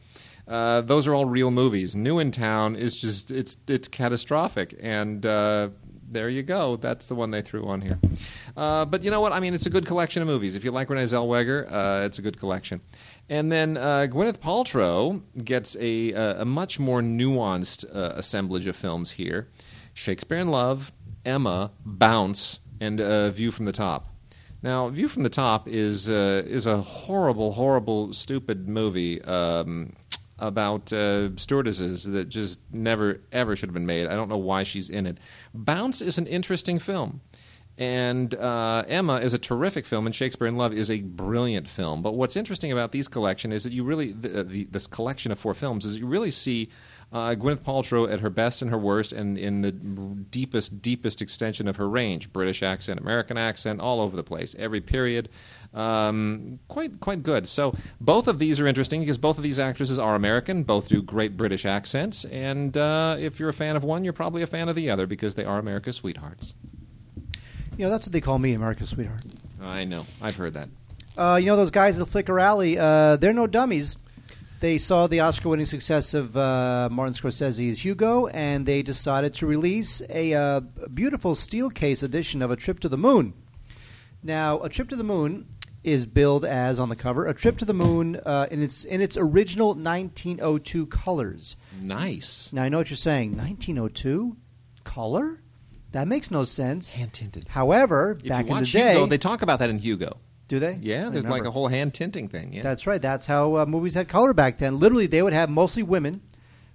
[0.49, 1.95] Uh, those are all real movies.
[1.95, 5.69] New in Town is just it's it's catastrophic, and uh,
[6.09, 6.75] there you go.
[6.75, 7.99] That's the one they threw on here.
[8.57, 9.31] Uh, but you know what?
[9.31, 10.55] I mean, it's a good collection of movies.
[10.55, 12.81] If you like Renee Zellweger, uh, it's a good collection.
[13.29, 19.11] And then uh, Gwyneth Paltrow gets a, a, much more nuanced uh, assemblage of films
[19.11, 19.49] here:
[19.93, 20.91] Shakespeare in Love,
[21.25, 22.99] Emma, Bounce, and
[23.35, 24.07] View from the Top.
[24.63, 29.93] Now, View from the Top is is a horrible, horrible, stupid movie um,
[30.39, 34.07] about uh, stewardesses that just never ever should have been made.
[34.07, 35.17] I don't know why she's in it.
[35.53, 37.21] Bounce is an interesting film.
[37.77, 42.01] And uh, Emma is a terrific film, and Shakespeare in Love is a brilliant film.
[42.01, 45.39] But what's interesting about these collection is that you really, the, the, this collection of
[45.39, 46.67] four films, is you really see
[47.11, 51.67] uh, Gwyneth Paltrow at her best and her worst, and in the deepest, deepest extension
[51.67, 55.29] of her range British accent, American accent, all over the place, every period.
[55.73, 57.47] Um, quite, quite good.
[57.47, 60.63] So both of these are interesting because both of these actresses are American.
[60.63, 64.41] Both do great British accents, and uh, if you're a fan of one, you're probably
[64.41, 66.53] a fan of the other because they are America's sweethearts.
[67.77, 69.23] You know, that's what they call me, America's sweetheart.
[69.61, 70.05] I know.
[70.21, 70.69] I've heard that.
[71.17, 72.77] Uh, you know those guys at the Flicker Alley?
[72.77, 73.97] Uh, they're no dummies.
[74.59, 80.01] They saw the Oscar-winning success of uh, Martin Scorsese's Hugo, and they decided to release
[80.09, 80.59] a uh,
[80.93, 83.33] beautiful steel case edition of A Trip to the Moon.
[84.21, 85.47] Now, A Trip to the Moon
[85.81, 88.99] is billed as on the cover A Trip to the Moon uh, in its in
[88.99, 91.55] its original 1902 colors.
[91.81, 92.51] Nice.
[92.51, 93.37] Now I know what you're saying.
[93.37, 94.35] 1902
[94.83, 95.41] color?
[95.93, 96.91] That makes no sense.
[96.91, 97.47] Hand tinted.
[97.47, 100.17] However, If back you in the day, Hugo, they talk about that in Hugo.
[100.49, 100.77] Do they?
[100.81, 102.51] Yeah, there's like a whole hand tinting thing.
[102.51, 102.63] Yeah.
[102.63, 103.01] That's right.
[103.01, 104.79] That's how uh, movies had color back then.
[104.79, 106.21] Literally, they would have mostly women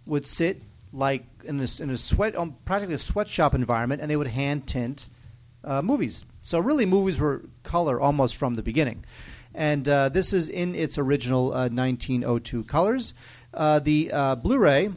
[0.07, 4.17] would sit like in a, in a sweat, um, practically a sweatshop environment, and they
[4.17, 5.07] would hand tint
[5.65, 6.25] uh, movies.
[6.41, 9.05] So really, movies were color almost from the beginning.
[9.55, 13.13] And uh, this is in its original uh, 1902 colors.
[13.53, 14.91] Uh, the uh, Blu-ray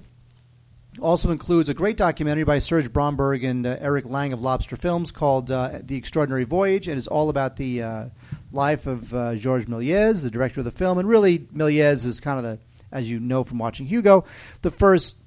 [1.01, 5.11] also includes a great documentary by Serge Bromberg and uh, Eric Lange of Lobster Films
[5.11, 8.05] called uh, The Extraordinary Voyage, and is all about the uh,
[8.51, 10.97] life of uh, Georges Méliès, the director of the film.
[10.97, 12.59] And really, Méliès is kind of the,
[12.91, 14.25] as you know from watching Hugo,
[14.61, 15.17] the first,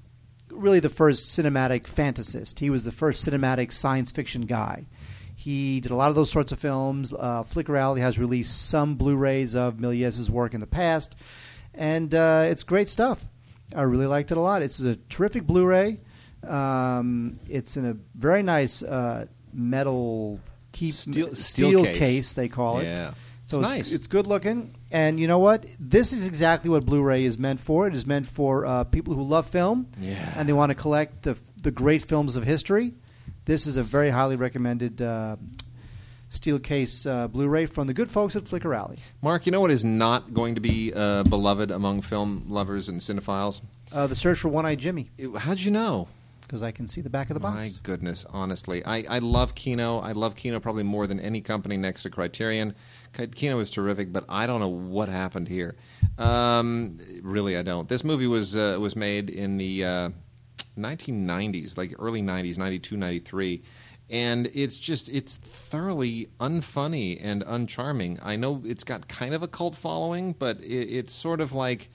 [0.49, 2.59] really the first cinematic fantasist.
[2.59, 4.87] He was the first cinematic science fiction guy.
[5.35, 7.13] He did a lot of those sorts of films.
[7.13, 11.15] Uh, Flicker Alley has released some Blu-rays of Méliès's work in the past,
[11.73, 13.25] and uh, it's great stuff.
[13.75, 14.61] I really liked it a lot.
[14.61, 15.99] It's a terrific Blu-ray.
[16.47, 20.39] Um, it's in a very nice uh, metal
[20.71, 21.99] keep Steel- steel, steel case.
[21.99, 22.33] case.
[22.33, 22.85] They call it.
[22.85, 23.13] Yeah.
[23.45, 23.91] So It's nice.
[23.91, 25.65] It's good looking, and you know what?
[25.77, 27.85] This is exactly what Blu-ray is meant for.
[27.87, 30.33] It is meant for uh, people who love film, Yeah.
[30.37, 32.93] and they want to collect the the great films of history.
[33.45, 35.35] This is a very highly recommended uh,
[36.31, 38.97] steel case uh, Blu-ray from the good folks at Flicker Alley.
[39.21, 42.99] Mark, you know what is not going to be uh, beloved among film lovers and
[42.99, 43.61] cinephiles?
[43.91, 45.09] Uh, the Search for One-Eyed Jimmy.
[45.17, 46.07] It- How'd you know?
[46.41, 47.55] because I can see the back of the box.
[47.55, 49.99] My goodness, honestly, I, I love Kino.
[49.99, 52.75] I love Kino probably more than any company next to Criterion.
[53.35, 55.75] Kino is terrific, but I don't know what happened here.
[56.17, 57.87] Um, really, I don't.
[57.87, 60.09] This movie was uh, was made in the uh,
[60.77, 63.61] 1990s, like early 90s, 92, 93.
[64.11, 68.19] And it's just, it's thoroughly unfunny and uncharming.
[68.21, 71.89] I know it's got kind of a cult following, but it, it's sort of like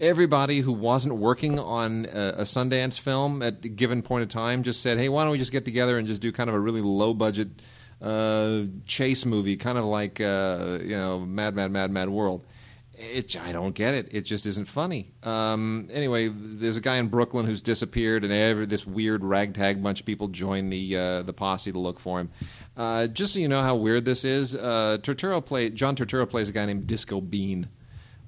[0.00, 4.62] everybody who wasn't working on a, a Sundance film at a given point of time
[4.62, 6.60] just said, "Hey, why don't we just get together and just do kind of a
[6.60, 7.48] really low budget
[8.02, 12.44] uh, chase movie, kind of like uh, you know Mad Mad Mad Mad World."
[12.96, 14.08] It, I don't get it.
[14.12, 15.12] It just isn't funny.
[15.22, 20.00] Um, anyway, there's a guy in Brooklyn who's disappeared, and every, this weird ragtag bunch
[20.00, 22.30] of people join the uh, the posse to look for him.
[22.76, 26.48] Uh, just so you know how weird this is, uh, Turturro play John Turturro plays
[26.48, 27.68] a guy named Disco Bean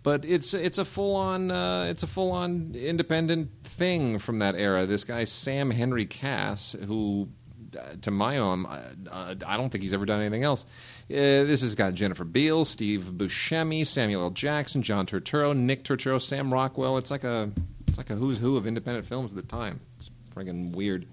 [0.07, 4.55] but it's it's a full on uh, it's a full on independent thing from that
[4.55, 4.87] era.
[4.87, 7.29] This guy Sam Henry Kass, who
[7.77, 10.65] uh, to my own, uh, I don't think he's ever done anything else.
[11.09, 14.31] Uh, this has got Jennifer Beal, Steve Buscemi, Samuel L.
[14.31, 16.99] Jackson, John Turturro, Nick Turturro, Sam Rockwell.
[16.99, 17.51] It's like a
[17.87, 19.81] it's like a who's who of independent films at the time.
[19.99, 21.07] It's friggin' weird.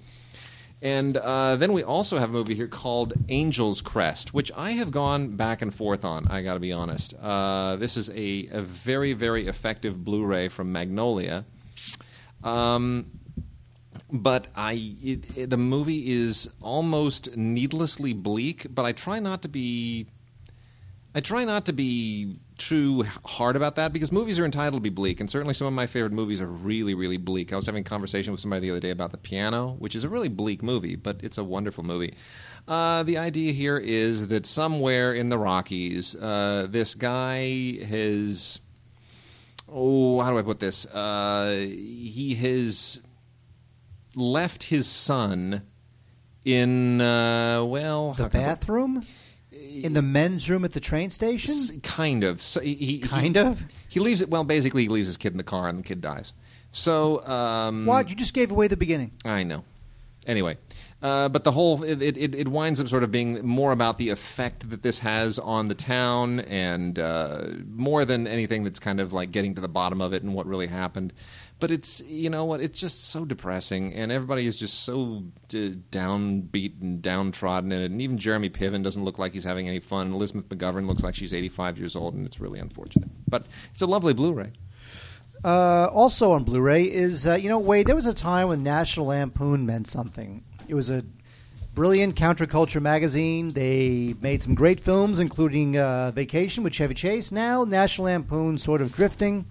[0.81, 4.91] And uh, then we also have a movie here called Angel's Crest, which I have
[4.91, 6.27] gone back and forth on.
[6.27, 7.13] I got to be honest.
[7.13, 11.45] Uh, this is a, a, very, very effective Blu-ray from Magnolia.
[12.43, 13.05] Um,
[14.13, 18.67] but I, it, it, the movie is almost needlessly bleak.
[18.73, 20.05] But I try not to be.
[21.15, 24.89] I try not to be too hard about that because movies are entitled to be
[24.89, 27.53] bleak, and certainly some of my favorite movies are really, really bleak.
[27.53, 30.03] I was having a conversation with somebody the other day about The Piano, which is
[30.03, 32.15] a really bleak movie, but it's a wonderful movie.
[32.67, 38.61] Uh, the idea here is that somewhere in the Rockies, uh, this guy has.
[39.71, 40.85] Oh, how do I put this?
[40.87, 43.01] Uh, he has
[44.15, 45.63] left his son
[46.45, 48.13] in, uh, well.
[48.13, 49.03] The bathroom?
[49.73, 51.51] in the men's room at the train station?
[51.51, 52.41] S- kind of.
[52.41, 53.63] So he, he, kind he, of.
[53.89, 54.29] He leaves it.
[54.29, 56.33] Well, basically, he leaves his kid in the car, and the kid dies.
[56.71, 58.09] So um, what?
[58.09, 59.11] You just gave away the beginning.
[59.25, 59.63] I know.
[60.25, 60.57] Anyway,
[61.01, 64.09] uh, but the whole it, it, it winds up sort of being more about the
[64.09, 69.11] effect that this has on the town, and uh, more than anything that's kind of
[69.13, 71.13] like getting to the bottom of it and what really happened.
[71.63, 75.77] But it's you know what it's just so depressing, and everybody is just so d-
[75.91, 77.89] downbeat and downtrodden in it.
[77.89, 80.11] And even Jeremy Piven doesn't look like he's having any fun.
[80.11, 83.07] Elizabeth McGovern looks like she's 85 years old, and it's really unfortunate.
[83.29, 84.51] But it's a lovely Blu-ray.
[85.41, 87.87] Uh, also on Blu-ray is uh, you know Wade.
[87.87, 90.43] There was a time when National Lampoon meant something.
[90.67, 91.05] It was a
[91.75, 93.47] brilliant counterculture magazine.
[93.47, 97.31] They made some great films, including uh, Vacation with Chevy Chase.
[97.31, 99.45] Now National Lampoon sort of drifting.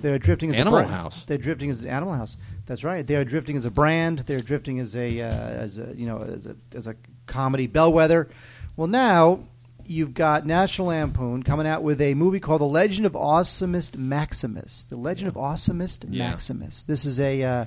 [0.00, 0.94] They're drifting as Animal a brand.
[0.94, 1.24] House.
[1.24, 2.36] They're drifting as Animal House.
[2.66, 3.06] That's right.
[3.06, 4.20] They're drifting as a brand.
[4.20, 8.28] They're drifting as a uh, as a you know as a as a comedy bellwether.
[8.76, 9.40] Well, now
[9.84, 14.84] you've got National Lampoon coming out with a movie called The Legend of Awesomest Maximus.
[14.84, 16.30] The Legend of Awesomest Yeah.
[16.30, 16.84] Maximus.
[16.84, 17.64] This is a uh,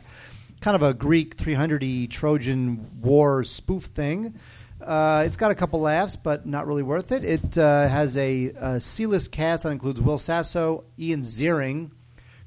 [0.62, 4.36] kind of a Greek 300e Trojan War spoof thing.
[4.82, 7.24] Uh, it's got a couple laughs, but not really worth it.
[7.26, 11.89] It uh, has a, a C-list cast that includes Will Sasso, Ian Ziering,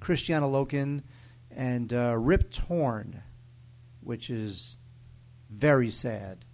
[0.06, 1.02] Christiana Loken,
[1.50, 3.24] and uh, Rip Torn,
[4.02, 4.76] which is
[5.50, 6.44] very sad.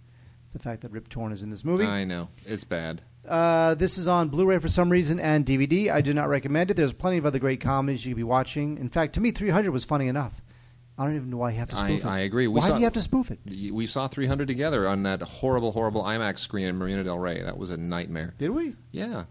[0.53, 1.85] The fact that Rip Torn is in this movie.
[1.85, 3.03] I know it's bad.
[3.27, 5.91] Uh, this is on Blu-ray for some reason and DVD.
[5.91, 6.77] I do not recommend it.
[6.77, 8.79] There's plenty of other great comedies you could be watching.
[8.79, 10.41] In fact, to me, 300 was funny enough.
[10.97, 12.07] I don't even know why you have to I, spoof it.
[12.07, 12.47] I agree.
[12.47, 13.39] We why saw, do you have to spoof it?
[13.71, 17.41] We saw 300 together on that horrible, horrible IMAX screen in Marina Del Rey.
[17.43, 18.33] That was a nightmare.
[18.39, 18.75] Did we?
[18.91, 19.25] Yeah,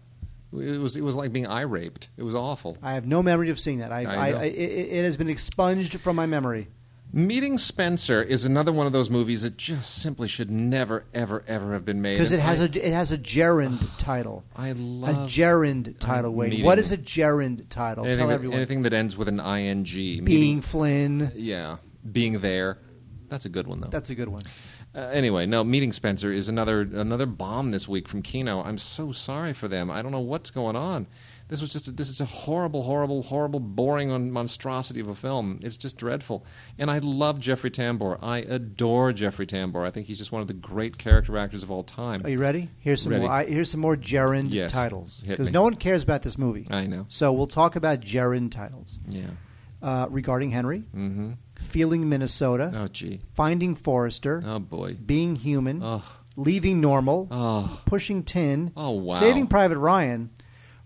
[0.59, 0.95] it was.
[0.95, 2.09] It was like being eye raped.
[2.17, 2.77] It was awful.
[2.81, 3.91] I have no memory of seeing that.
[3.91, 4.37] I, I I, know.
[4.39, 4.51] I, it,
[4.99, 6.67] it has been expunged from my memory.
[7.15, 11.73] Meeting Spencer is another one of those movies that just simply should never, ever, ever
[11.73, 12.15] have been made.
[12.15, 14.43] Because it And has I, a it has a gerund title.
[14.55, 16.31] I love a gerund title.
[16.33, 18.03] Wait, meeting- what is a gerund title?
[18.05, 18.57] anything Tell that, everyone.
[18.57, 19.83] anything that ends with an ing.
[19.83, 21.31] Being Meeting- Flynn.
[21.35, 21.77] yeah,
[22.11, 22.79] being there.
[23.29, 23.89] That's a good one though.
[23.89, 24.41] That's a good one.
[24.95, 28.61] Uh, anyway, no, Meeting Spencer is another another bomb this week from Kino.
[28.63, 29.89] I'm so sorry for them.
[29.89, 31.07] I don't know what's going on.
[31.49, 35.13] This was just a, this is a horrible, horrible, horrible, boring mon- monstrosity of a
[35.15, 35.59] film.
[35.61, 36.45] It's just dreadful.
[36.79, 38.17] And I love Jeffrey Tambor.
[38.23, 39.85] I adore Jeffrey Tambor.
[39.85, 42.21] I think he's just one of the great character actors of all time.
[42.23, 42.69] Are you ready?
[42.79, 43.25] Here's some Ready.
[43.25, 43.31] more.
[43.33, 44.71] I, here's some more gerund Yes.
[44.71, 46.65] titles because no one cares about this movie.
[46.71, 47.05] I know.
[47.09, 49.25] So we'll talk about gerund titles Yeah.
[49.81, 51.31] uh, regarding Henry, Mm-hmm.
[51.63, 53.21] Feeling Minnesota, Oh gee.
[53.33, 54.95] finding Forrester, Oh boy.
[54.95, 56.03] being human, Oh.
[56.35, 57.81] leaving normal, Oh.
[57.85, 59.15] pushing tin, Oh wow.
[59.15, 60.29] saving Private Ryan,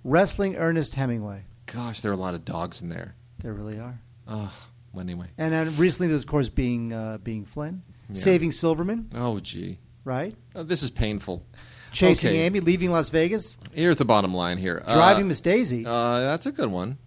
[0.03, 1.43] wrestling Ernest Hemingway.
[1.65, 3.15] Gosh, there are a lot of dogs in there.
[3.39, 3.99] There really are.
[4.27, 4.53] Oh,
[4.99, 5.27] anyway.
[5.37, 8.15] And then recently, there's of course being uh, being Flynn, Yeah.
[8.15, 9.79] saving Silverman, Oh, gee.
[10.05, 10.35] right?
[10.55, 11.43] Oh, this is painful.
[11.91, 12.39] Chasing Okay.
[12.41, 14.81] Amy, leaving Las Vegas, Here's the bottom line here.
[14.85, 16.97] Uh, driving Miss Daisy, Uh, that's a good one.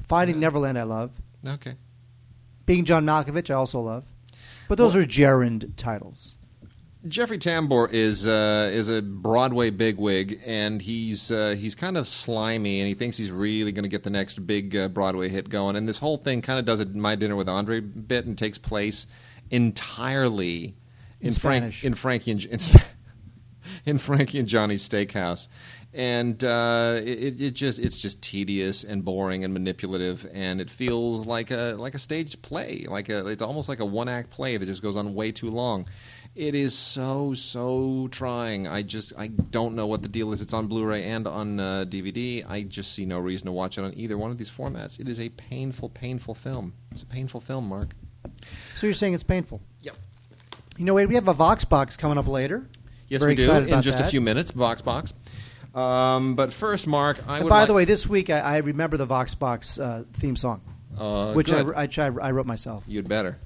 [0.00, 0.78] finding Neverland.
[0.78, 1.10] I love
[1.46, 1.74] Okay.
[2.66, 3.50] Being John Malkovich.
[3.50, 4.06] I also love,
[4.68, 6.36] but those are gerund titles.
[7.08, 12.80] Jeffrey Tambor is uh, is a Broadway bigwig, and he's uh, he's kind of slimy,
[12.80, 15.74] and he thinks he's really going to get the next big uh, Broadway hit going.
[15.74, 18.56] And this whole thing kind of does a My Dinner with Andre bit, and takes
[18.56, 19.06] place
[19.50, 20.76] entirely
[21.20, 22.58] In in, Frank in Frankie and in,
[23.84, 25.48] in Frankie and Johnny's Steakhouse,
[25.94, 31.26] and uh, it, it just it's just tedious and boring and manipulative, and it feels
[31.26, 34.56] like a like a staged play, like a it's almost like a one act play
[34.56, 35.86] that just goes on way too long.
[36.34, 38.66] It is so so trying.
[38.66, 40.40] I just I don't know what the deal is.
[40.40, 42.48] It's on Blu-ray and on uh, DVD.
[42.48, 44.98] I just see no reason to watch it on either one of these formats.
[44.98, 46.72] It is a painful, painful film.
[46.90, 47.90] It's a painful film, Mark.
[48.76, 49.60] So you're saying it's painful?
[49.82, 49.96] Yep.
[50.78, 52.66] You know, wait, we have a Vox box coming up later.
[53.08, 54.52] Yes, Very we do in just a few minutes.
[54.52, 55.12] Vox box.
[55.74, 57.50] Um, but first, Mark, I And would.
[57.50, 60.60] by like- the way, this week I, I remember the Vox box uh, theme song,
[60.98, 61.60] uh, which I.
[61.62, 62.84] I, I, I wrote myself.
[62.86, 63.38] you'd better.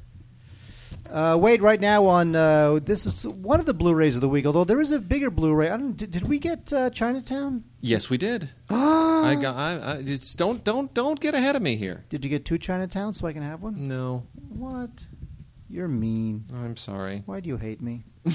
[1.09, 4.45] Uh, Wade, right now on uh, this is one of the Blu-rays of the week.
[4.45, 5.71] Although there is a bigger Blu-ray.
[5.71, 5.97] I don't.
[5.97, 7.63] Did, did we get uh, Chinatown?
[7.81, 8.49] Yes, we did.
[8.71, 9.25] Ah.
[9.25, 9.57] I got.
[9.57, 12.05] I, I just don't don't don't get ahead of me here.
[12.09, 13.87] Did you get two Chinatowns so I can have one?
[13.89, 14.91] No, What?
[15.71, 16.45] You're mean.
[16.55, 17.23] I'm sorry.
[17.27, 18.05] Why do you hate me?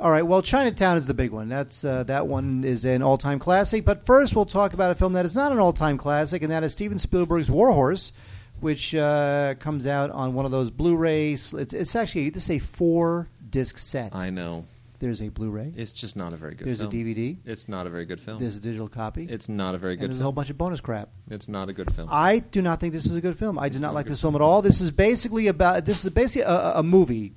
[0.00, 0.22] All right.
[0.22, 1.50] Well, Chinatown is the big one.
[1.50, 3.84] That's uh, that one is an all-time classic.
[3.84, 6.64] But first, we'll talk about a film that is not an all-time classic, and that
[6.64, 8.12] is Steven Spielberg's War Horse,
[8.60, 11.52] which uh, comes out on one of those Blu-rays.
[11.52, 14.14] It's, it's actually this is a four-disc set.
[14.14, 14.64] I know.
[15.00, 15.74] There's a Blu-ray.
[15.76, 16.60] It's just not a very good.
[16.60, 16.68] Film.
[16.68, 16.90] There's film.
[16.90, 17.36] a DVD.
[17.44, 18.40] It's not a very good film.
[18.40, 19.26] There's a digital copy.
[19.28, 21.10] It's not a very and good there's a whole bunch of bonus crap.
[21.28, 22.08] It's not a good film.
[22.10, 23.58] I do not think this is a good film.
[23.58, 24.62] I did It's not not like this film at all.
[24.62, 27.34] This is basically about this is basically a, a movie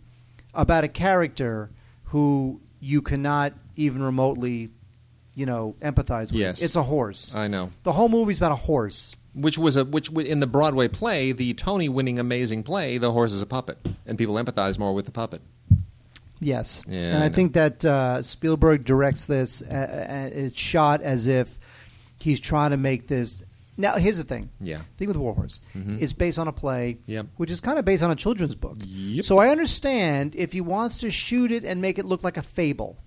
[0.54, 1.69] about a character
[2.13, 4.69] who you cannot even remotely,
[5.34, 6.34] you know, empathize with.
[6.34, 6.62] Yes.
[6.62, 7.34] It's a horse.
[7.34, 7.71] I know.
[7.82, 9.15] the whole movie's about a horse.
[9.34, 13.34] Which was a which w- in the Broadway play, the Tony-winning amazing play, the horse
[13.34, 15.41] is a puppet, and people empathize more with the puppet.
[16.39, 19.63] Yes, Yeah, and I I, think that uh, Spielberg directs this.
[19.63, 21.58] Uh, uh, it's shot as if
[22.19, 23.43] he's trying to make this.
[23.78, 24.50] Now, here's the thing.
[24.62, 24.78] Yeah.
[24.78, 25.60] The thing with War Horse.
[25.76, 26.02] Mhm.
[26.02, 27.28] It's based on a play, Yep.
[27.38, 28.78] which is kind of based on a children's book.
[28.86, 29.26] Yep.
[29.26, 32.44] So I understand if he wants to shoot it and make it look like a
[32.44, 32.98] fable,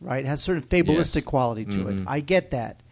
[0.00, 0.24] right?
[0.24, 1.30] It has certain fabulistic Yes.
[1.30, 2.02] quality to Mhm.
[2.02, 2.04] it.
[2.08, 2.82] I get that.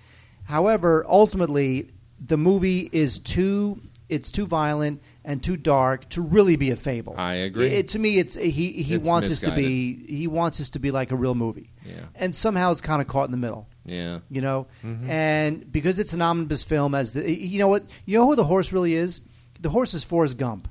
[0.44, 1.88] However, ultimately,
[2.24, 7.12] the movie is too it's too violent and too dark to really be a fable.
[7.18, 7.66] I agree.
[7.66, 10.78] It, to me, it's he he It's wants us to be he wants us to
[10.78, 11.94] be like a real movie, Yeah.
[12.14, 14.18] and somehow it's kind of caught in the middle Yeah.
[14.30, 14.66] you know.
[14.84, 15.08] Mhm.
[15.08, 18.44] And because it's an omnibus film, as the, you know what, you know who the
[18.44, 19.20] horse really is.
[19.60, 20.68] The horse is Forrest Gump.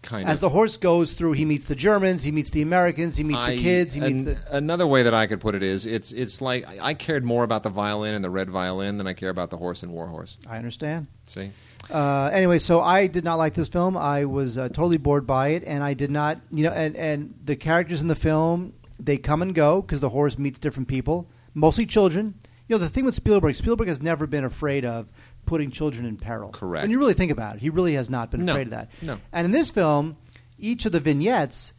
[0.00, 0.30] Kind of.
[0.30, 0.40] As of.
[0.42, 3.56] the horse goes through, he meets the Germans, he meets the Americans, he meets I-
[3.56, 4.56] the kids, he meets an- the.
[4.56, 7.42] Another way that I could put it is, it's it's like I I cared more
[7.42, 10.06] about the violin and the red violin than I care about the horse and war
[10.06, 10.38] horse.
[10.48, 11.08] I understand.
[11.26, 11.50] See,
[11.90, 13.96] Uh, anyway, so I did not like this film.
[13.96, 17.34] I was uh, totally bored by it, and I did not, you know, and, and
[17.44, 21.28] the characters in the film they come and go because the horse meets different people,
[21.54, 22.34] mostly children.
[22.68, 25.08] You know, the thing with Spielberg, Spielberg has never been afraid of
[25.46, 26.50] putting children in peril.
[26.50, 26.82] Correct.
[26.84, 28.52] When you really think about it, he really has not been No.
[28.52, 28.90] afraid of that.
[29.00, 29.18] No.
[29.32, 30.16] And in this film,
[30.58, 31.72] each of the vignettes,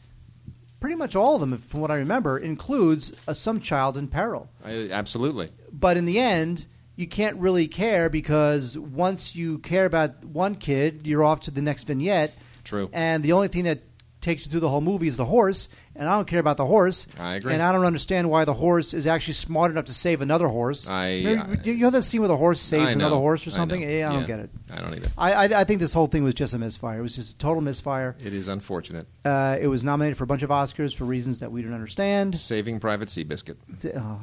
[0.80, 4.50] pretty much all of them, from what I remember, includes uh, some child in peril
[4.66, 5.52] I, absolutely.
[5.72, 11.06] but in the end you can't really care because once you care about one kid
[11.08, 12.90] you're off to the next vignette True.
[12.92, 13.80] and the only thing that
[14.22, 16.66] takes you through the whole movie is the horse and i don't care about the
[16.66, 17.54] horse I agree.
[17.54, 20.90] and i don't understand why the horse is actually smart enough to save another horse
[20.90, 23.06] I- Remember- I- you know that scene where the horse saves know.
[23.06, 23.88] another horse or something know.
[23.88, 25.10] yeah i don't get it I don't either.
[25.18, 27.00] I, I, I think this whole thing was just a misfire.
[27.00, 28.16] It was just a total misfire.
[28.24, 29.08] It is unfortunate.
[29.26, 32.36] Uh, it was nominated for a bunch of Oscars for reasons that we don't understand.
[32.38, 33.56] Saving Private Seabiscuit.
[33.98, 34.20] Oh.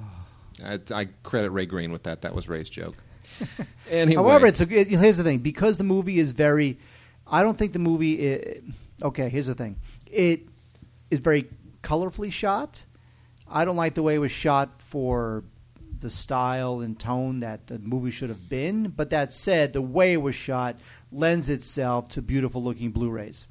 [0.64, 2.22] I, I credit Ray Green with that.
[2.22, 2.94] That was Ray's joke.
[3.90, 6.78] anyway, However, it's a, it, here's the thing: because the movie is very,
[7.26, 8.34] I don't think the movie.
[8.34, 8.60] i
[9.02, 10.48] okay, here's the thing: it
[11.10, 11.48] is very
[11.82, 12.84] colorfully shot.
[13.48, 15.44] I don't like the way it was shot for
[16.00, 18.88] the style and tone that the movie should have been.
[18.88, 20.76] But that said, the way it was shot
[21.12, 23.46] lends itself to beautiful looking Blu-rays,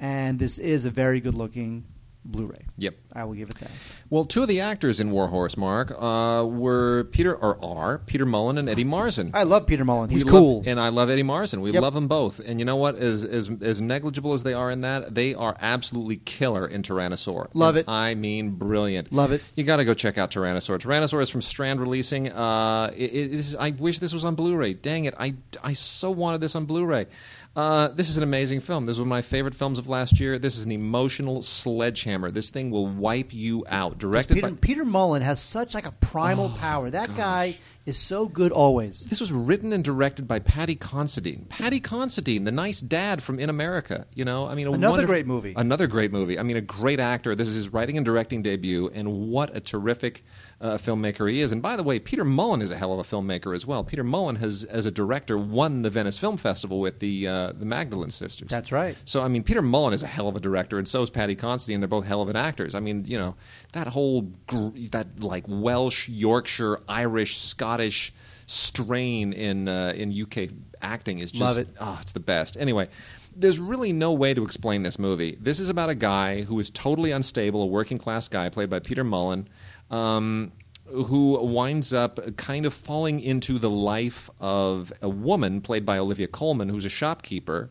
[0.00, 1.84] and this is a very good looking
[2.24, 2.66] Blu-ray.
[2.78, 2.94] Yep.
[3.14, 3.70] I will give it that.
[4.08, 8.24] Well, two of the actors in War Horse, Mark, uh, were Peter or are Peter
[8.24, 9.32] Mullan and Eddie Marsan.
[9.34, 10.08] I love Peter Mullan.
[10.10, 10.56] He's We cool.
[10.58, 11.60] love- and I love Eddie Marsan.
[11.60, 11.82] We Yep.
[11.82, 12.40] love them both.
[12.44, 12.96] And you know what?
[12.96, 17.48] As, as as negligible as they are in that, they are absolutely killer in Tyrannosaur.
[17.54, 17.90] Love And it.
[17.90, 19.12] I mean, brilliant.
[19.12, 19.42] Love it.
[19.56, 20.78] You got to go check out Tyrannosaur.
[20.78, 22.30] Tyrannosaur is from Strand Releasing.
[22.30, 24.74] Uh, it, it is, I wish this was on Blu-ray.
[24.74, 25.14] Dang it!
[25.18, 27.06] I I so wanted this on Blu-ray.
[27.54, 28.86] Uh, this is an amazing film.
[28.86, 30.38] This is one of my favorite films of last year.
[30.38, 32.30] This is an emotional sledgehammer.
[32.30, 33.98] This thing will wipe you out.
[33.98, 34.56] Directed Peter, by.
[34.56, 36.88] Peter Mullan has such like a primal power.
[36.88, 39.04] That guy is so good always.
[39.04, 41.44] This was written and directed by Paddy Considine.
[41.50, 44.06] Paddy Considine, the nice dad from In America.
[44.14, 45.52] You know, I mean, a Another great movie.
[45.54, 46.38] Another great movie.
[46.38, 47.34] I mean, a great actor.
[47.34, 50.24] This is his writing and directing debut, and what a terrific
[50.62, 51.50] uh, filmmaker he is.
[51.50, 53.82] And by the way, Peter Mullan is a hell of a filmmaker as well.
[53.82, 57.66] Peter Mullan has, as a director, won the Venice Film Festival with the uh, the
[57.66, 58.48] Magdalene sisters.
[58.48, 58.96] That's right.
[59.04, 61.34] So I mean, Peter Mullan is a hell of a director, and so is Paddy
[61.34, 61.74] Considine.
[61.74, 62.74] And they're both hell of an actors.
[62.74, 63.34] I mean, you know,
[63.72, 68.12] that whole gr- that like Welsh, Yorkshire, Irish, Scottish
[68.46, 70.50] strain in uh, in UK
[70.80, 71.68] acting is just Love it.
[71.80, 72.56] oh, it's the best.
[72.56, 72.88] Anyway.
[73.34, 75.38] There's really no way to explain this movie.
[75.40, 78.78] This is about a guy who is totally unstable, a working class guy played by
[78.78, 79.46] Peter Mullan,
[79.92, 80.50] um,
[80.86, 86.26] who winds up kind of falling into the life of a woman played by Olivia
[86.26, 87.70] Colman, who's a shopkeeper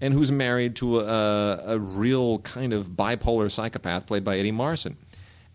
[0.00, 4.96] and who's married to a, a real kind of bipolar psychopath played by Eddie Marsan.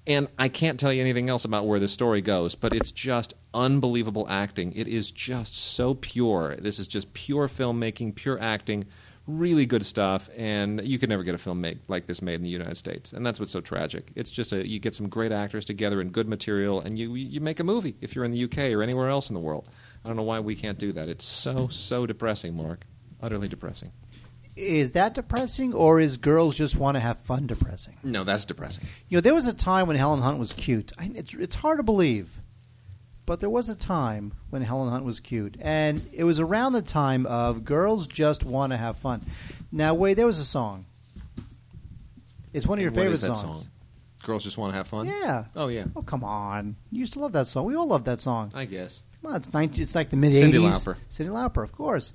[0.07, 3.34] And I can't tell you anything else about where the story goes, but it's just
[3.53, 4.74] unbelievable acting.
[4.74, 6.55] It is just so pure.
[6.55, 8.86] This is just pure filmmaking, pure acting,
[9.30, 10.30] really good stuff.
[10.36, 13.14] And you could never get a film made like this made in the United States.
[13.14, 14.12] And that's what's so tragic.
[14.16, 17.40] It's just a, you get some great actors together and good material, and you you
[17.40, 19.68] make a movie if you're in the UK or anywhere else in the world.
[20.04, 21.08] I don't know why we can't do that.
[21.10, 22.86] It's so so depressing, Mark.
[23.22, 23.92] Utterly depressing.
[24.56, 27.96] Is that depressing, or is girls just want to have fun depressing?
[28.04, 28.86] No, that's depressing.
[29.08, 30.92] You know, there was a time when Helen Hunt was cute.
[30.98, 32.39] I, it's it's hard to believe,
[33.30, 36.82] but there was a time when Helen Hunt was cute, and it was around the
[36.82, 39.22] time of girls just want to have fun.
[39.72, 40.88] Now, wait, there was a song.
[42.54, 43.60] It's one of your What favorite is that songs.
[43.60, 43.68] song?
[44.24, 45.06] Girls just want to have fun.
[45.06, 45.46] Yeah.
[45.56, 45.86] Oh yeah.
[45.96, 46.76] Oh come on!
[46.92, 47.66] You used to love that song.
[47.66, 48.52] We all love that song.
[48.56, 49.04] I guess.
[49.22, 50.84] Come on, it's 19, It's like the mid Cyndi '80s.
[50.84, 50.96] Lauper.
[51.12, 52.14] Cyndi Lauper, of course.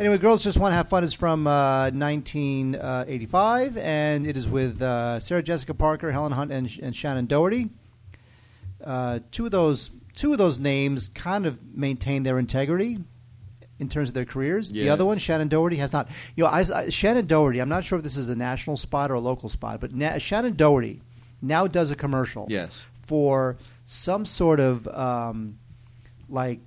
[0.00, 4.82] Anyway, girls just want to have fun is from uh, 1985, and it is with
[4.82, 7.68] uh, Sarah Jessica Parker, Helen Hunt, and, and Shannen Doherty.
[8.84, 12.98] Uh, two of those two of those names kind of maintain their integrity
[13.78, 14.72] in terms of their careers.
[14.72, 16.08] The other one, Shannen Doherty, has not.
[16.34, 17.60] You know, I, I, Shannen Doherty.
[17.60, 20.14] I'm not sure if this is a national spot or a local spot, but na-
[20.14, 21.02] Shannen Doherty
[21.42, 22.86] now does a commercial Yes.
[23.06, 25.58] for some sort of um,
[26.28, 26.60] like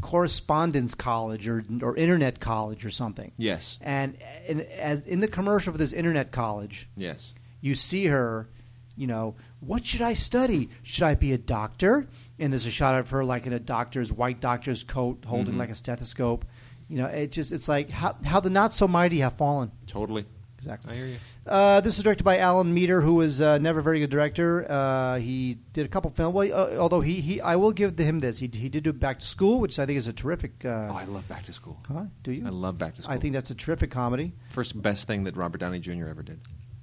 [0.00, 3.32] correspondence college or or internet college or something.
[3.36, 3.78] Yes.
[3.82, 4.16] And,
[4.48, 7.34] and as in the commercial for this internet college, Yes.
[7.60, 8.48] you see her,
[8.96, 10.70] you know, what should I study?
[10.82, 12.08] Should I be a doctor?
[12.38, 15.58] And there's a shot of her like in a doctor's white doctor's coat, holding Mhm.
[15.58, 16.44] like a stethoscope.
[16.88, 19.70] You know, it just it's like how how the not so mighty have fallen.
[19.86, 20.26] Totally.
[20.58, 20.92] Exactly.
[20.92, 21.16] I hear you.
[21.44, 24.64] Uh, this is directed by Alan Metter, who was uh, never a very good director.
[24.70, 26.32] Uh, he did a couple films.
[26.34, 28.38] Well, uh, although he, he, I will give him this.
[28.38, 30.64] He, he did do Back to School, which I think is a terrific.
[30.64, 31.80] Uh, Oh, I love Back to School.
[31.88, 32.04] huh?
[32.22, 32.46] Do you?
[32.46, 33.12] I love Back to School.
[33.12, 34.34] I think that's a terrific comedy.
[34.50, 36.06] first best thing that Robert Downey Jr.
[36.06, 36.38] ever did.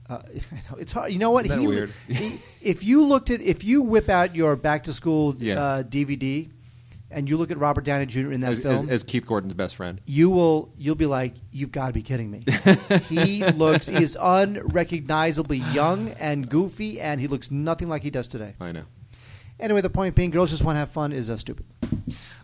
[0.09, 0.19] Uh,
[0.77, 1.11] it's hard.
[1.13, 1.45] You know what?
[1.45, 1.93] Isn't He- weird?
[2.07, 5.61] he- if you looked at, if you whip out your Back to School Yeah.
[5.61, 6.49] uh, DVD,
[7.11, 8.31] and you look at Robert Downey Jr.
[8.31, 9.99] in that As, as, film, as Keith Gordon's best friend.
[10.05, 12.43] you will you'll be like, you've got to be kidding me.
[13.09, 18.27] he looks he is unrecognizably young and goofy, and he looks nothing like he does
[18.27, 18.53] today.
[18.59, 18.83] I know.
[19.59, 21.65] Anyway, the point being, girls just want to have fun is uh, stupid.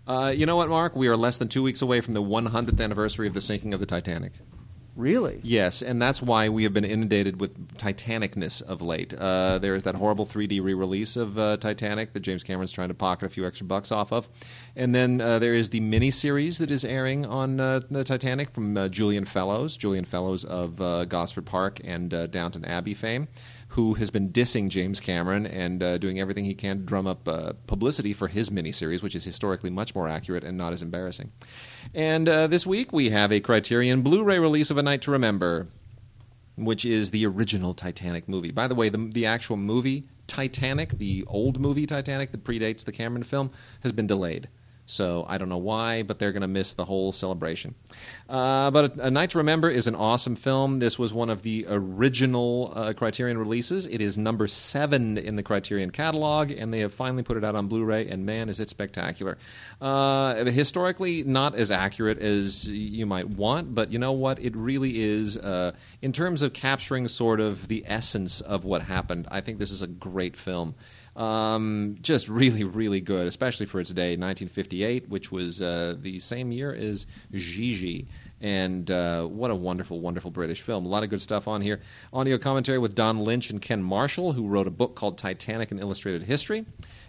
[0.08, 0.96] Uh, you know what, Mark?
[0.96, 3.80] We are less than two weeks away from the 100th anniversary of the sinking of
[3.80, 4.34] the Titanic.
[4.96, 5.42] Really?
[5.44, 9.14] Yes, and that's why we have been inundated with Titanicness of late.
[9.14, 12.94] Uh, there is that horrible 3D re-release of uh, Titanic that James Cameron's trying to
[12.94, 14.30] pocket a few extra bucks off of,
[14.76, 18.78] and then uh, there is the miniseries that is airing on uh, the Titanic from
[18.78, 23.28] uh, Julian Fellowes, Julian Fellowes of uh, Gosford Park and Downton Abbey fame,
[23.76, 27.28] who has been dissing James Cameron and uh, doing everything he can to drum up
[27.28, 31.30] uh, publicity for his miniseries, which is historically much more accurate and not as embarrassing.
[31.94, 35.68] And uh, this week we have a Criterion Blu-ray release of A Night to Remember,
[36.56, 38.52] which is the original Titanic movie.
[38.52, 42.94] By the way, the, the actual movie Titanic, the old movie Titanic that predates the
[42.94, 43.52] Cameron film,
[43.84, 44.48] has been delayed.
[44.86, 47.74] So I don't know why, but they're going to miss the whole celebration.
[48.30, 50.80] Uh, but a, Night to Remember is an awesome film.
[50.80, 53.88] This was one of the original uh, Criterion releases.
[53.88, 57.56] It is number seven in the Criterion catalog, and they have finally put it out
[57.56, 58.08] on Blu-ray.
[58.10, 59.38] And man, is it spectacular!
[59.82, 64.40] Uh, historically, not as accurate as you might want, but you know what?
[64.40, 65.36] It really is.
[65.38, 65.72] Uh,
[66.04, 69.82] in terms of capturing sort of the essence of what happened, I think this is
[69.82, 70.76] a great film.
[71.16, 76.52] Um, just really, really good, especially for its day, 1958, which was uh, the same
[76.52, 78.08] year as Gigi.
[78.42, 80.86] And uh, what a wonderful, wonderful British film.
[80.86, 81.80] A lot of good stuff on here.
[82.12, 85.80] Audio commentary with Don Lynch and Ken Marshall, who wrote a book called Titanic and
[85.80, 86.66] Illustrated History.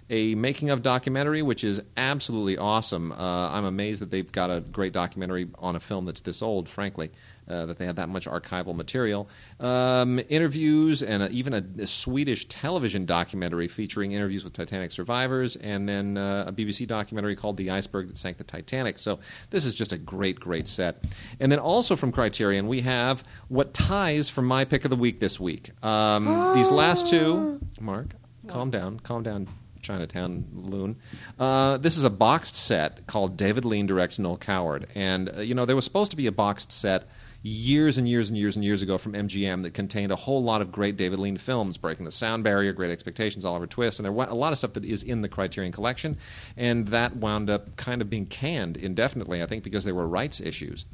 [0.08, 3.12] A making of documentary, which is absolutely awesome.
[3.12, 6.68] Uh, I'm amazed that they've got a great documentary on a film that's this old,
[6.68, 7.10] frankly.
[7.48, 9.28] Uh, that they had that much archival material.
[9.60, 15.54] Um, interviews and a, even a, a, Swedish television documentary featuring interviews with Titanic survivors,
[15.54, 18.98] and then uh, a BBC documentary called The Iceberg That Sank the Titanic.
[18.98, 21.04] So this is just a great, great set.
[21.38, 25.20] And then also from Criterion, we have what ties for my pick of the week
[25.20, 25.70] this week.
[25.84, 26.24] Um,
[26.56, 28.16] these last two, Mark,
[28.48, 29.46] calm down, calm down.
[29.86, 30.96] Chinatown loon.
[31.38, 34.88] Uh, this is a boxed set called David Lean Directs Noel Coward.
[34.94, 37.08] And, uh, you know, there was supposed to be a boxed set
[37.42, 40.60] years and years and years and years ago from MGM that contained a whole lot
[40.60, 44.12] of great David Lean films, Breaking the Sound Barrier, Great Expectations, Oliver Twist, and there
[44.12, 46.16] was a lot of stuff that is in the Criterion Collection,
[46.56, 50.40] and that wound up kind of being canned indefinitely, I think, because there were rights
[50.40, 50.86] issues.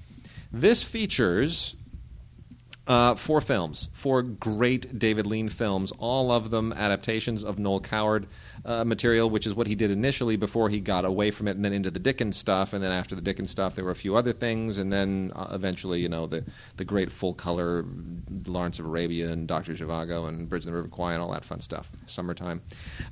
[0.53, 1.75] This features
[2.87, 8.27] uh, four films, four great David Lean films, all of them adaptations of Noel Coward
[8.65, 11.65] uh, material, which is what he did initially before he got away from it and
[11.65, 12.73] then into the Dickens stuff.
[12.73, 14.79] And then after the Dickens stuff, there were a few other things.
[14.79, 16.45] And then uh, eventually, you know, the,
[16.77, 17.85] the great full color
[18.47, 19.73] Lawrence of Arabia and Dr.
[19.73, 21.89] Zhivago and Bridge of the River Kwai and all that fun stuff.
[22.07, 22.63] Summertime.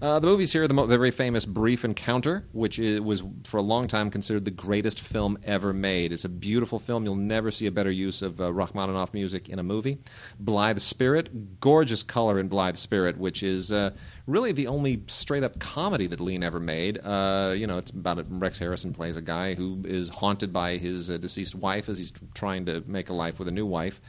[0.02, 3.58] Uh, the movies here, the, mo- the, very famous Brief Encounter, which is, was for
[3.58, 6.12] a long time considered the greatest film ever made.
[6.12, 7.04] It's a beautiful film.
[7.04, 9.98] You'll never see a better use of uh, Rachmaninoff music in a movie.
[10.38, 13.90] Blithe Spirit, gorgeous color in Blithe Spirit, which is uh,
[14.26, 16.98] really the only straight up comedy that Lean ever made.
[17.04, 18.26] Uh, you know, it's about it.
[18.28, 22.12] Rex Harrison plays a guy who is haunted by his uh, deceased wife as he's
[22.34, 24.00] trying to make a life with a new wife.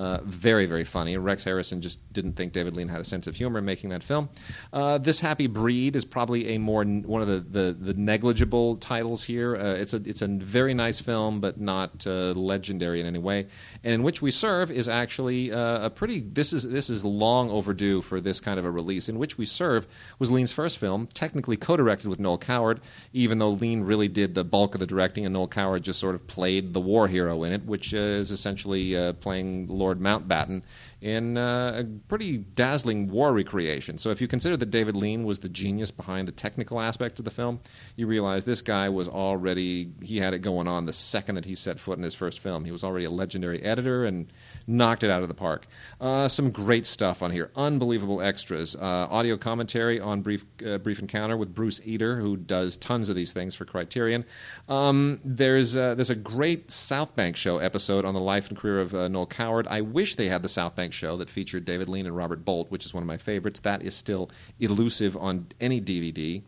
[0.00, 1.18] Uh, very, very funny.
[1.18, 4.30] Rex Harrison just didn't think David Lean had a sense of humor making that film.
[4.72, 9.22] Uh, this Happy Breed is probably a more one of the, the, the negligible titles
[9.22, 9.56] here.
[9.56, 13.46] Uh, it's a it's a very nice film, but not uh, legendary in any way.
[13.84, 16.20] And in which we serve is actually uh, a pretty.
[16.20, 19.10] This is this is long overdue for this kind of a release.
[19.10, 19.86] In which we serve
[20.18, 22.80] was Lean's first film, technically co-directed with Noel Coward,
[23.12, 26.14] even though Lean really did the bulk of the directing, and Noel Coward just sort
[26.14, 30.62] of played the war hero in it, which is essentially playing Lord Mountbatten
[31.00, 33.96] in uh, a pretty dazzling war recreation.
[33.96, 37.24] So if you consider that David Lean was the genius behind the technical aspects of
[37.24, 37.60] the film,
[37.96, 41.54] you realize this guy was already, he had it going on the second that he
[41.54, 42.64] set foot in his first film.
[42.64, 44.30] He was already a legendary editor and
[44.66, 45.66] knocked it out of the park.
[46.00, 47.50] Uh, some great stuff on here.
[47.56, 48.76] Unbelievable extras.
[48.76, 53.16] Uh, audio commentary on Brief, uh, Brief Encounter with Bruce Eder, who does tons of
[53.16, 54.24] these things for Criterion.
[54.68, 58.80] Um, there's, uh, there's a great South Bank Show episode on the life and career
[58.80, 59.66] of uh, Noel Coward.
[59.68, 62.70] I wish they had the South Bank Show that featured David Lean and Robert Bolt,
[62.70, 63.60] which is one of my favorites.
[63.60, 66.42] That is still elusive on any DVD.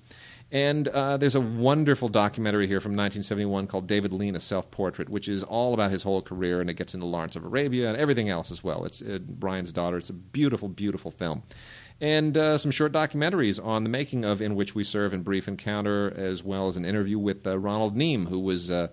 [0.53, 5.09] And uh, there's a wonderful documentary here from 1971 called David Lean, A Self Portrait,
[5.09, 7.97] which is all about his whole career, and it gets into Lawrence of Arabia and
[7.97, 8.85] everything else as well.
[8.85, 9.97] It's uh, Ryan's daughter.
[9.97, 11.43] It's a beautiful, beautiful film.
[12.03, 15.49] And uh, some short documentaries on the making of In Which We Serve and Brief
[15.49, 18.89] Encounter, as well as an interview with uh, Ronald Neame, who was uh,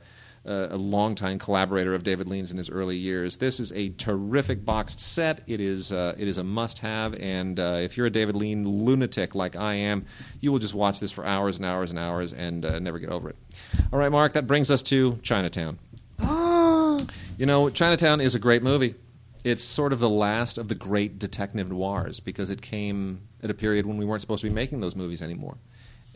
[0.46, 3.38] a longtime collaborator of David Lean's in his early years.
[3.38, 5.42] This is a terrific boxed set.
[5.48, 8.68] It is uh, it is a must have, and uh, if you're a David Lean
[8.68, 10.06] lunatic like I am,
[10.40, 13.10] you will just watch this for hours and hours and hours and uh, never get
[13.10, 13.36] over it.
[13.92, 15.80] All right, Mark, that brings us to Chinatown.
[16.20, 18.96] you know, Chinatown is a great movie.
[19.44, 23.54] It's sort of the last of the great detective noirs because it came at a
[23.54, 25.58] period when we weren't supposed to be making those movies anymore.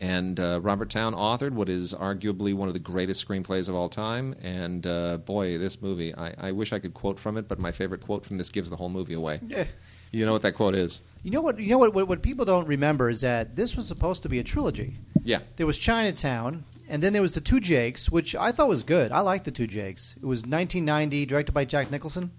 [0.00, 3.88] And uh, Robert Towne authored what is arguably one of the greatest screenplays of all
[3.88, 4.34] time.
[4.42, 7.70] And uh, boy, this movie, I, I, wish I could quote from it, but my
[7.72, 9.40] favorite quote from this gives the whole movie away.
[9.46, 9.64] Yeah.
[10.10, 11.00] You know what that quote is?
[11.24, 11.58] You know what?
[11.58, 12.06] You know what, what?
[12.06, 14.94] What people don't remember is that this was supposed to be a trilogy.
[15.24, 15.40] Yeah.
[15.56, 19.10] There was Chinatown, and then there was the Two Jakes, which I thought was good.
[19.10, 20.14] I liked the Two Jakes.
[20.16, 22.30] It was 1990, directed by Jack Nicholson.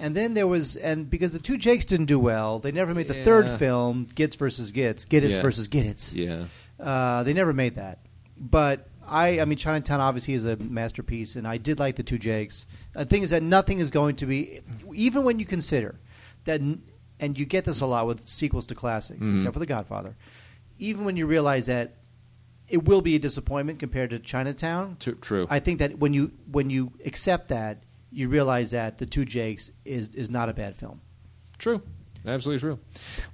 [0.00, 3.08] And then there was, and because the two Jakes didn't do well, they never made
[3.08, 3.24] the Yeah.
[3.24, 5.42] third film, Gits versus Gits, Gittes Yeah.
[5.42, 6.14] versus Gittits.
[6.14, 6.44] Yeah.
[6.78, 7.98] Uh, they never made that.
[8.36, 12.18] But I, I mean, Chinatown obviously is a masterpiece, and I did like the two
[12.18, 12.66] Jakes.
[12.92, 14.60] The thing is that nothing is going to be,
[14.94, 15.98] even when you consider
[16.44, 19.34] that, and you get this a lot with sequels to classics, Mhm.
[19.34, 20.14] except for The Godfather.
[20.78, 21.94] Even when you realize that
[22.68, 25.46] it will be a disappointment compared to Chinatown, true.
[25.50, 29.70] I think that when you when you accept that, you realize that the two Jakes
[29.84, 31.00] is is not a bad film.
[31.56, 31.82] True.
[32.26, 32.78] Absolutely true.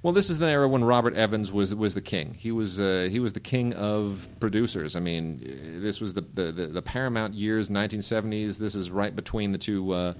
[0.03, 2.33] Well, this is the era when Robert Evans was was the king.
[2.33, 4.95] He was uh, he was the king of producers.
[4.95, 8.57] I mean, uh, this was the the, the, the Paramount years, 1970s.
[8.57, 10.13] This is right between the two uh,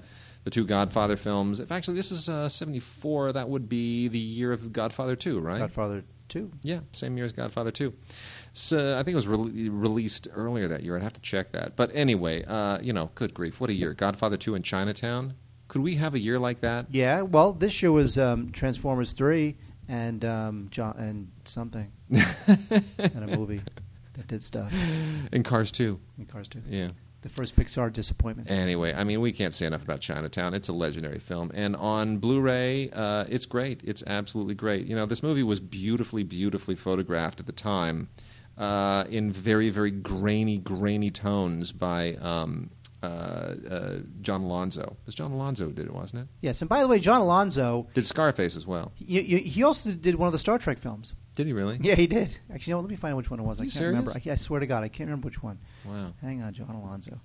[0.44, 1.60] the two Godfather films.
[1.60, 5.58] If actually this is uh, 74, that would be the year of Godfather 2, right?
[5.58, 6.50] Godfather two.
[6.62, 7.92] Yeah, same year as Godfather 2.
[8.52, 10.96] So I think it was re- released earlier that year.
[10.96, 11.76] I'd have to check that.
[11.76, 13.92] But anyway, uh, you know, good grief, what a year!
[13.94, 15.34] Godfather 2 in Chinatown.
[15.68, 16.86] Could we have a year like that?
[16.90, 19.56] Yeah, well, this year was um, Transformers three
[19.88, 23.62] and um, John and something and a movie
[24.14, 24.72] that did stuff
[25.32, 25.98] In Cars 2.
[26.18, 26.62] in Cars two.
[26.68, 26.88] Yeah.
[27.22, 28.50] The first Pixar disappointment.
[28.50, 30.54] Anyway, I mean, we can't say enough about Chinatown.
[30.54, 33.80] It's a legendary film, and on Blu-ray, uh, it's great.
[33.82, 34.86] It's absolutely great.
[34.86, 38.08] You know, this movie was beautifully, beautifully photographed at the time,
[38.56, 42.70] uh, in very, very grainy, grainy tones by um,
[43.02, 44.82] uh, uh, John Alonzo.
[44.82, 46.28] It was John Alonzo who did it, wasn't it?
[46.40, 48.92] Yes, and by the way, John Alonzo, Did Scarface as well?
[48.94, 51.14] he, he he also did one of the Star Trek films.
[51.34, 51.78] Did he really?
[51.82, 52.38] Yeah, he did.
[52.52, 52.80] Actually, you no.
[52.80, 53.60] Let me find out which one it was.
[53.60, 54.12] I You can't remember.
[54.14, 55.58] I, I swear to God, I can't remember which one.
[55.84, 56.14] Wow.
[56.22, 57.20] Hang on, John Alonzo.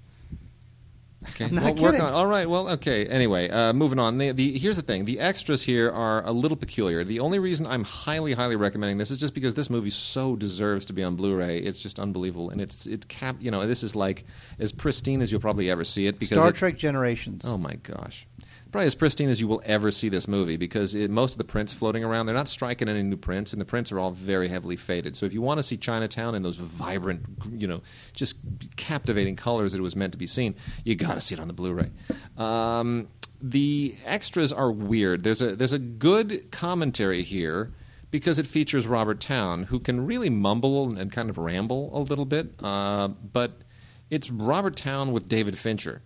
[1.29, 2.01] Okay, I'm not well, work kidding.
[2.01, 2.13] on.
[2.13, 3.05] All right, well, okay.
[3.05, 4.17] Anyway, uh, moving on.
[4.17, 7.03] The, the here's the thing: the extras here are a little peculiar.
[7.03, 10.85] The only reason I'm highly, highly recommending this is just because this movie so deserves
[10.87, 11.59] to be on Blu-ray.
[11.59, 13.35] It's just unbelievable, and it's it cap.
[13.39, 14.25] You know, this is like
[14.57, 16.17] as pristine as you'll probably ever see it.
[16.17, 17.43] Because Star it- Trek Generations.
[17.45, 18.27] Oh my gosh.
[18.71, 21.43] Probably as pristine as you will ever see this movie because it, most of the
[21.43, 24.47] prints floating around, they're not striking any new prints, and the prints are all very
[24.47, 25.15] heavily faded.
[25.17, 27.81] So if you want to see Chinatown in those vibrant, you know,
[28.13, 28.37] just
[28.77, 30.55] captivating colors that it was meant to be seen,
[30.85, 31.91] you got to see it on the Blu-ray.
[32.37, 33.09] Um,
[33.41, 35.23] the extras are weird.
[35.23, 37.73] There's a there's a good commentary here
[38.09, 42.25] because it features Robert Towne, who can really mumble and kind of ramble a little
[42.25, 43.61] bit, uh, but
[44.09, 46.03] it's Robert Towne with David Fincher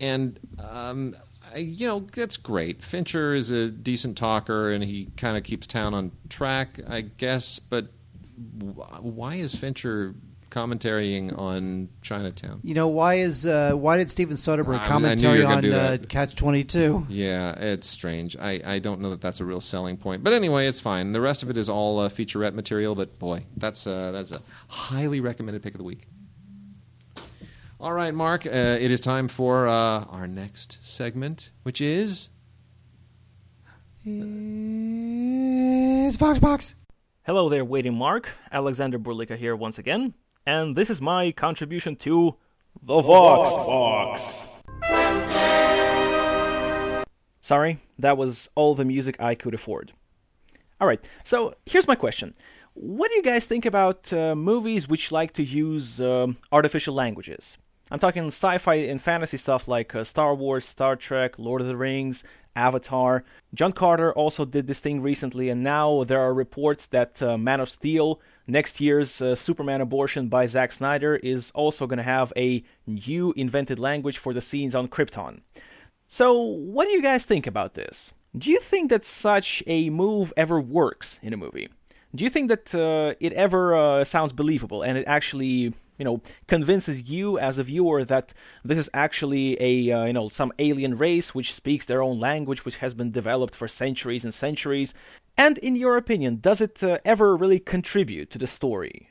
[0.00, 1.14] and um,
[1.56, 2.82] you know that's great.
[2.82, 7.58] Fincher is a decent talker, and he kind of keeps Towne on track, I guess.
[7.58, 7.88] But
[9.00, 10.14] why is Fincher
[10.50, 12.60] commentarying on Chinatown?
[12.62, 15.64] You know why is uh, why did Steven Soderbergh I- I knew you commentary on
[15.72, 15.98] uh.
[16.08, 17.06] Catch Twenty Two?
[17.08, 18.36] Yeah, it's strange.
[18.36, 21.12] I, I don't know that that's a real selling point, but anyway, it's fine.
[21.12, 22.94] The rest of it is all uh, featurette material.
[22.94, 26.02] But boy, that's uh, that's a highly recommended pick of the week.
[27.82, 32.28] All right, Mark, uh, it is time for uh, our next segment, which is
[34.04, 34.14] It's
[36.16, 36.76] Vox Box.
[37.24, 38.28] Hello there, waiting Mark.
[38.52, 40.14] Alexander Burlika here once again,
[40.46, 42.36] and this is my contribution to
[42.84, 44.62] the Vox Box.
[47.40, 49.92] Sorry, that was all the music I could afford.
[50.80, 52.32] Alright, so here's my question.
[52.74, 57.58] What do you guys think about uh, movies which like to use um, artificial languages?
[57.92, 61.66] I'm talking sci fi and fantasy stuff like uh, Star Wars, Star Trek, Lord of
[61.66, 62.24] the Rings,
[62.56, 63.22] Avatar.
[63.52, 67.60] John Carter also did this thing recently, and now there are reports that uh, Man
[67.60, 72.32] of Steel, next year's uh, Superman abortion by Zack Snyder, is also going to have
[72.34, 75.42] a new invented language for the scenes on Krypton.
[76.08, 78.10] So, what do you guys think about this?
[78.38, 81.68] Do you think that such a move ever works in a movie?
[82.14, 86.20] Do you think that uh, it ever uh, sounds believable and it actually, you know,
[86.48, 88.34] convinces you as a viewer that
[88.64, 92.64] this is actually a, uh, you know, some alien race which speaks their own language
[92.64, 94.94] which has been developed for centuries and centuries?
[95.38, 99.10] And in your opinion, does it uh, ever really contribute to the story?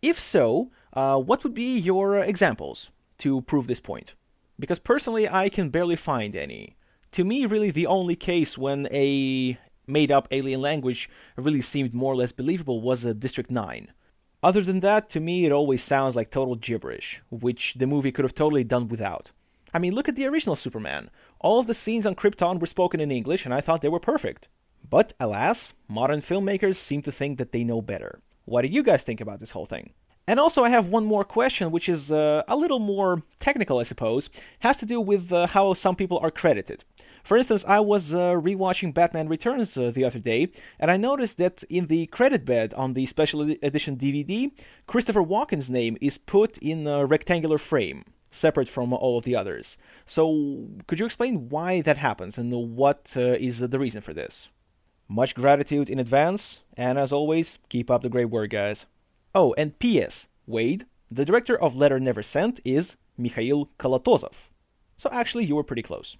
[0.00, 4.14] If so, uh, what would be your examples to prove this point?
[4.60, 6.76] Because personally, I can barely find any.
[7.12, 9.58] To me, really, the only case when a
[9.88, 13.92] made up alien language really seemed more or less believable was uh, District 9.
[14.42, 18.24] Other than that, to me, it always sounds like total gibberish, which the movie could
[18.24, 19.30] have totally done without.
[19.72, 21.10] I mean, look at the original Superman.
[21.38, 24.00] All of the scenes on Krypton were spoken in English, and I thought they were
[24.00, 24.48] perfect.
[24.88, 28.20] But alas, modern filmmakers seem to think that they know better.
[28.44, 29.92] What do you guys think about this whole thing?
[30.26, 33.84] And also, I have one more question, which is uh, a little more technical, I
[33.84, 34.30] suppose.
[34.60, 36.84] has to do with uh, how some people are credited.
[37.22, 40.48] For instance, I was uh, rewatching Batman Returns uh, the other day,
[40.80, 44.50] and I noticed that in the credit bed on the special edition DVD,
[44.86, 49.76] Christopher Walken's name is put in a rectangular frame, separate from all of the others.
[50.04, 54.48] So, could you explain why that happens and what uh, is the reason for this?
[55.08, 58.86] Much gratitude in advance, and as always, keep up the great work, guys.
[59.32, 60.26] Oh, and P.S.
[60.46, 64.34] Wade, the director of Letter Never Sent, is Mikhail Kalatozov.
[64.96, 66.16] So actually, you were pretty close.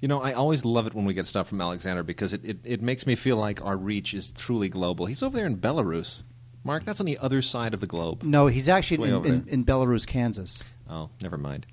[0.00, 2.58] You know, I always love it when we get stuff from Alexander because it, it,
[2.64, 5.06] it makes me feel like our reach is truly global.
[5.06, 6.22] He's over there in Belarus.
[6.64, 8.22] Mark, that's on the other side of the globe.
[8.22, 10.62] No, he's actually in, in, in Belarus, Kansas.
[10.90, 11.66] Oh, never mind.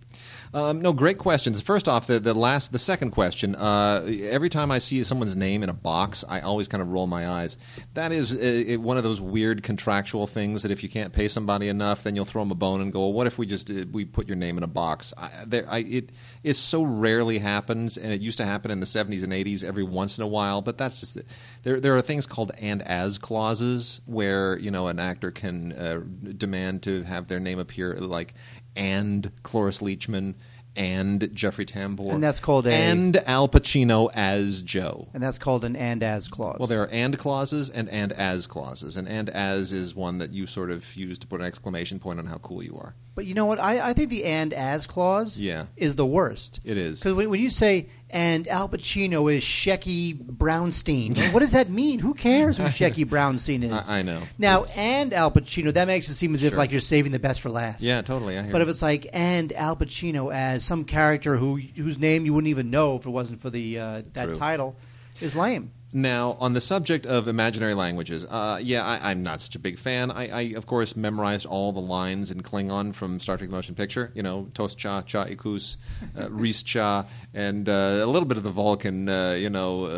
[0.53, 1.59] Um, no, great questions.
[1.59, 3.55] First off, the, the last, the second question.
[3.55, 7.07] Uh, every time I see someone's name in a box, I always kind of roll
[7.07, 7.57] my eyes.
[7.95, 11.68] That is uh, one of those weird contractual things that if you can't pay somebody
[11.68, 13.86] enough, then you'll throw them a bone and go, well, "What if we just uh,
[13.91, 16.11] we put your name in a box?" I, there, I, it
[16.43, 19.84] it so rarely happens, and it used to happen in the '70s and '80s every
[19.84, 20.61] once in a while.
[20.61, 21.18] But that's just
[21.63, 21.80] there.
[21.80, 26.01] There are things called "and as" clauses where you know an actor can uh,
[26.38, 28.36] demand to have their name appear like
[28.78, 30.36] and Cloris Leachman
[30.75, 32.13] and Jeffrey Tambor.
[32.13, 35.07] And that's called a- and Al Pacino as Joe.
[35.13, 36.57] and that's called an and as clause.
[36.59, 40.34] Well, there are and clauses and and as clauses, and and as is one that
[40.34, 42.93] you sort of use to put an exclamation point on how cool you are.
[43.15, 43.59] But you know what?
[43.59, 45.65] I, I think the and as clause Yeah.
[45.75, 46.59] is the worst.
[46.63, 46.99] It is.
[46.99, 51.99] Because when, when you say, and Al Pacino is Shecky Brownstein, what does that mean?
[51.99, 53.89] Who cares who Shecky Brownstein is?
[53.89, 54.22] I- I know.
[54.38, 56.58] Now, It's- and Al Pacino, that makes it seem as if Sure.
[56.58, 57.82] like you're saving the best for last.
[57.82, 58.38] Yeah, totally.
[58.38, 62.26] I hear But if it's like, and Al Pacino as some character who whose name
[62.26, 64.36] you wouldn't even know if it wasn't for the uh, that True.
[64.36, 64.76] title,
[65.22, 65.72] is lame.
[65.93, 69.79] Now, on the subject of imaginary languages, uh, yeah, I, I'm not such a big
[69.79, 70.11] fan.
[70.11, 73.73] I, I, of course, memorized all the lines in Klingon from Star Trek: The Motion
[73.73, 74.11] Picture.
[74.13, 75.77] You know, Tos Cha, Cha Ikus,
[76.19, 79.07] uh, Ris Cha, and uh, a little bit of the Vulcan.
[79.07, 79.89] Uh, you know, uh,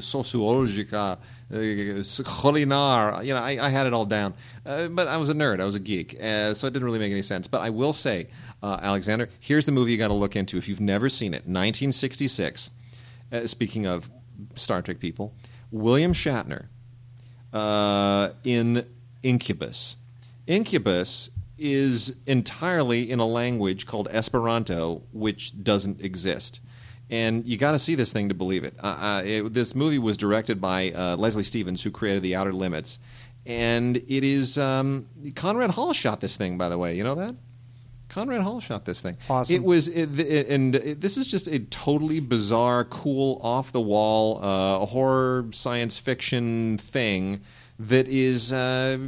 [0.00, 1.18] Sociologica,
[1.52, 3.24] uh, Kolinahr.
[3.24, 4.34] You know, I, I had it all down.
[4.66, 5.60] Uh, but I was a nerd.
[5.60, 7.46] I was a geek, uh, so it didn't really make any sense.
[7.46, 8.26] But I will say,
[8.60, 11.46] uh, Alexander, here's the movie you got to look into if you've never seen it.
[11.46, 12.70] 1966.
[13.30, 14.10] Uh, speaking of
[14.54, 15.34] Star Trek people,
[15.70, 16.66] William Shatner
[17.52, 18.86] uh, in
[19.22, 19.96] Incubus.
[20.46, 26.60] Incubus is entirely in a language called Esperanto, which doesn't exist.
[27.10, 28.74] And you got to see this thing to believe it.
[28.82, 29.52] Uh, uh, it.
[29.54, 32.98] This movie was directed by uh, Leslie Stevens, who created The Outer Limits.
[33.46, 34.58] And it is.
[34.58, 36.96] Um, Conrad Hall shot this thing, by the way.
[36.96, 37.34] You know that?
[38.08, 39.16] Conrad Hall shot this thing.
[39.28, 39.54] Awesome.
[39.54, 43.80] It was, it, it- and it, this is just a totally bizarre, cool, off the
[43.80, 47.40] wall uh, horror science fiction thing
[47.78, 48.52] that is.
[48.52, 48.98] Uh,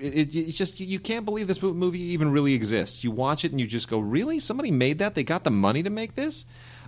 [0.00, 3.02] it, it's just you can't believe this movie even really exists.
[3.02, 4.38] You watch it and you just go, "Really?
[4.38, 5.14] Somebody made that?
[5.14, 6.44] They got the money to make this?"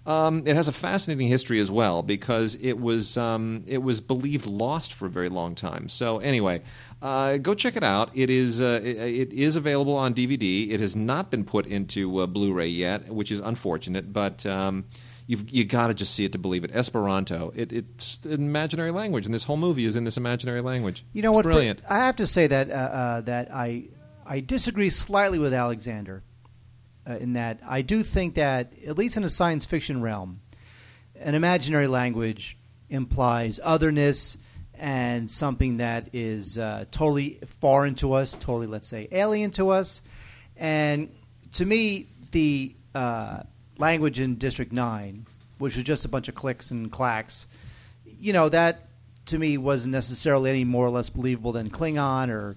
[0.06, 4.46] Um, it has a fascinating history as well because it was um, it was believed
[4.46, 5.88] lost for a very long time.
[5.88, 6.60] So anyway,
[7.00, 8.10] uh, go check it out.
[8.14, 10.70] It is uh, it, it is available on DVD.
[10.70, 14.12] It has not been put into uh, Blu-ray yet, which is unfortunate.
[14.12, 14.84] But um,
[15.26, 16.70] you've you got to just see it to believe it.
[16.74, 17.50] Esperanto.
[17.56, 21.02] It, it's an imaginary language, and this whole movie is in this imaginary language.
[21.14, 21.44] You know It's what?
[21.46, 21.80] for- Brilliant.
[21.88, 23.84] I have to say that uh, uh, that I
[24.26, 26.22] I disagree slightly with Alexander
[27.08, 30.40] uh, in that I do think that at least in a science fiction realm,
[31.18, 32.56] an imaginary language
[32.88, 34.36] implies otherness
[34.74, 40.00] and something that is uh, totally foreign to us, totally let's say alien to us,
[40.56, 41.10] and
[41.52, 43.42] to me the uh,
[43.78, 45.26] language in District Nine,
[45.58, 47.46] which was just a bunch of clicks and clacks,
[48.04, 48.88] you know that
[49.26, 52.56] to me wasn't necessarily any more or less believable than Klingon or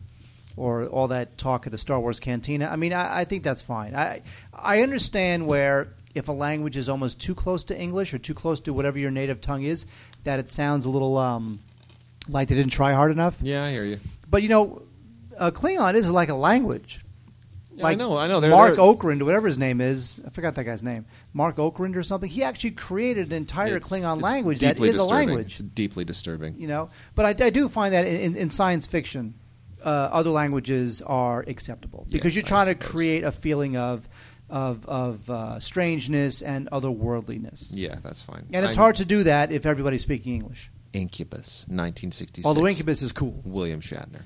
[0.57, 2.67] or all that talk of the Star Wars cantina.
[2.67, 3.95] I mean, I, I think that's fine.
[3.95, 8.33] I I understand where if a language is almost too close to English or too
[8.33, 9.85] close to whatever your native tongue is,
[10.23, 11.59] that it sounds a little um,
[12.27, 13.37] like they didn't try hard enough.
[13.41, 13.99] Yeah, I hear you.
[14.29, 14.81] But you know,
[15.37, 17.01] uh, Klingon is like a language.
[17.75, 18.17] Yeah, like I know.
[18.17, 18.39] I know.
[18.39, 21.05] They're, Mark they're, Okrand, whatever his name is, I forgot that guy's name.
[21.33, 22.27] Marc Okrand or something.
[22.27, 25.09] He actually created an entire it's- Klingon it's language that a disturbing.
[25.09, 26.55] language It's deeply disturbing.
[26.57, 26.89] you know.
[27.13, 29.35] But I, I do find that in, in science fiction,
[29.87, 34.07] uh, other languages are acceptable because Yeah, you're trying to create a feeling of
[34.49, 37.69] of, of uh, strangeness and otherworldliness.
[37.71, 38.45] Yeah, that's fine.
[38.53, 40.71] And it's I'm- hard to do that if everybody's speaking English.
[40.93, 42.45] Incubus, 1966.
[42.45, 43.41] Although Incubus is cool.
[43.45, 44.21] William Shatner.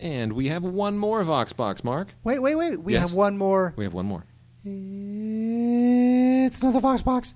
[0.00, 2.14] And we have one more Voxbox, Mark.
[2.24, 2.80] Wait, wait, wait.
[2.80, 3.02] We Yes.
[3.02, 3.74] have one more.
[3.76, 4.24] We have one more.
[4.64, 7.34] It's another Vox box.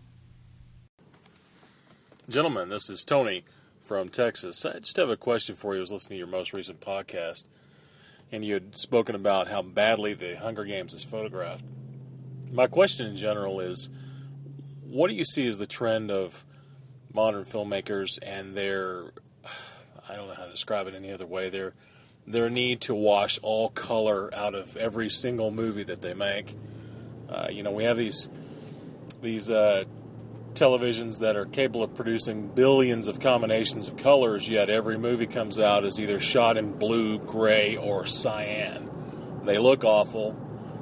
[2.28, 3.44] Gentlemen, this is Tony
[3.82, 4.64] from Texas.
[4.64, 5.80] I just have a question for you.
[5.80, 7.44] I was listening to your most recent podcast,
[8.30, 11.64] and you had spoken about how badly the Hunger Games is photographed.
[12.52, 13.90] My question in general is
[14.82, 16.44] what do you see as the trend of
[17.12, 19.12] modern filmmakers and their,
[20.08, 21.74] I don't know how to describe it any other way, their,
[22.26, 26.54] their need to wash all color out of every single movie that they make?
[27.28, 28.28] Uh, you know, we have these,
[29.20, 29.84] these, uh,
[30.54, 35.58] televisions that are capable of producing billions of combinations of colors, yet every movie comes
[35.58, 38.90] out is either shot in blue, gray, or cyan.
[39.44, 40.36] They look awful.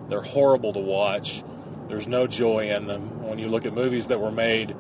[0.09, 1.43] They're horrible to watch.
[1.89, 3.23] There's no joy in them.
[3.23, 4.77] When you look at movies that were made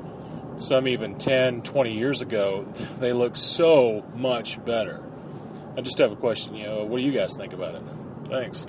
[0.56, 2.64] some even 10, 20 years ago,
[3.00, 5.02] they look so much better.
[5.76, 7.82] I just have a question, you know, what do you guys think about it?
[8.28, 8.66] Thanks.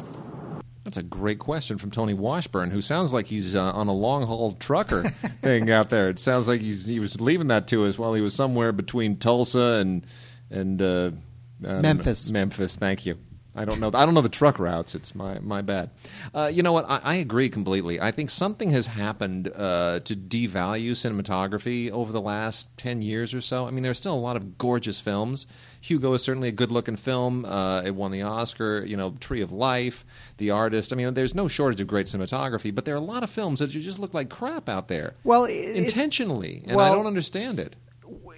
[0.83, 4.25] That's a great question from Tony Washburn, who sounds like he's uh, on a long
[4.25, 5.03] haul trucker
[5.41, 6.09] thing out there.
[6.09, 9.17] It sounds like he's, he was leaving that to us while he was somewhere between
[9.17, 10.05] Tulsa and
[10.49, 11.21] and uh, don't
[11.61, 11.81] know.
[11.81, 12.29] Memphis.
[12.29, 13.17] Memphis, thank you.
[13.55, 13.91] I don't know.
[13.93, 14.95] I don't know the truck routes.
[14.95, 15.91] It's my my bad.
[16.33, 16.89] Uh, you know what?
[16.89, 18.01] I, I agree completely.
[18.01, 23.41] I think something has happened uh, to devalue cinematography over the last ten years or
[23.41, 23.67] so.
[23.67, 25.45] I mean, there's still a lot of gorgeous films.
[25.85, 27.43] Hugo is certainly a good-looking film.
[27.43, 28.85] Uh, it won the Oscar.
[28.85, 30.05] You know, Tree of Life,
[30.37, 30.93] The Artist.
[30.93, 33.59] I mean, there's no shortage of great cinematography, but there are a lot of films
[33.59, 35.15] that just look like crap out there.
[35.25, 37.75] Well, intentionally, and I don't understand it.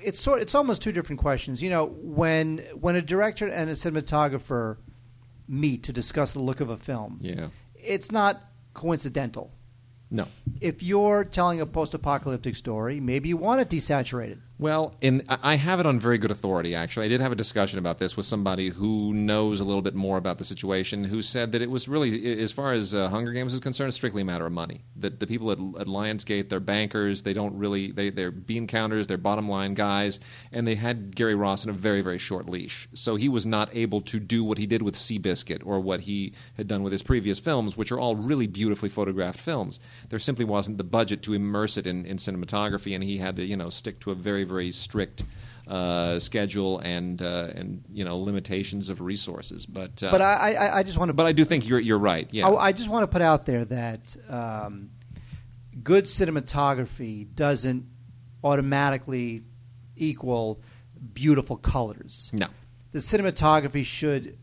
[0.03, 1.61] it's sort it's almost two different questions.
[1.61, 4.77] You know, when when a director and a cinematographer
[5.47, 7.49] meet to discuss the look of a film, Yeah.
[7.75, 8.41] it's not
[8.73, 9.51] coincidental.
[10.09, 10.27] No.
[10.61, 14.39] If you're telling a post-apocalyptic story, maybe you want it desaturated.
[14.57, 17.07] Well, in, I have it on very good authority, actually.
[17.07, 20.17] I did have a discussion about this with somebody who knows a little bit more
[20.17, 23.53] about the situation, who said that it was really, as far as uh, Hunger Games
[23.53, 24.85] is concerned, strictly a matter of money.
[24.95, 29.07] That the people at, at Lionsgate, they're bankers, they don't really, they, they're bean counters,
[29.07, 30.21] they're bottom line guys,
[30.53, 32.87] and they had Gary Ross in a very, very short leash.
[32.93, 36.33] So he was not able to do what he did with Seabiscuit or what he
[36.55, 39.81] had done with his previous films, which are all really beautifully photographed films.
[40.07, 43.43] There simply wasn't the budget to immerse it in, in cinematography, and he had to,
[43.43, 45.23] you know, stick to a very, very strict
[45.67, 49.65] uh, schedule and uh, and you know limitations of resources.
[49.65, 51.13] But uh, But I, I, I just want to.
[51.13, 52.27] but I do think you're you're right.
[52.31, 54.91] Yeah, I, I just want to put out there that um,
[55.83, 57.85] good cinematography doesn't
[58.43, 59.43] automatically
[59.95, 60.61] equal
[61.13, 62.29] beautiful colors.
[62.33, 62.47] no.
[62.91, 64.37] The cinematography should,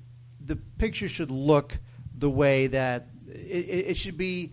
[0.45, 1.79] the picture should look
[2.19, 4.53] the way that it, it, it should be.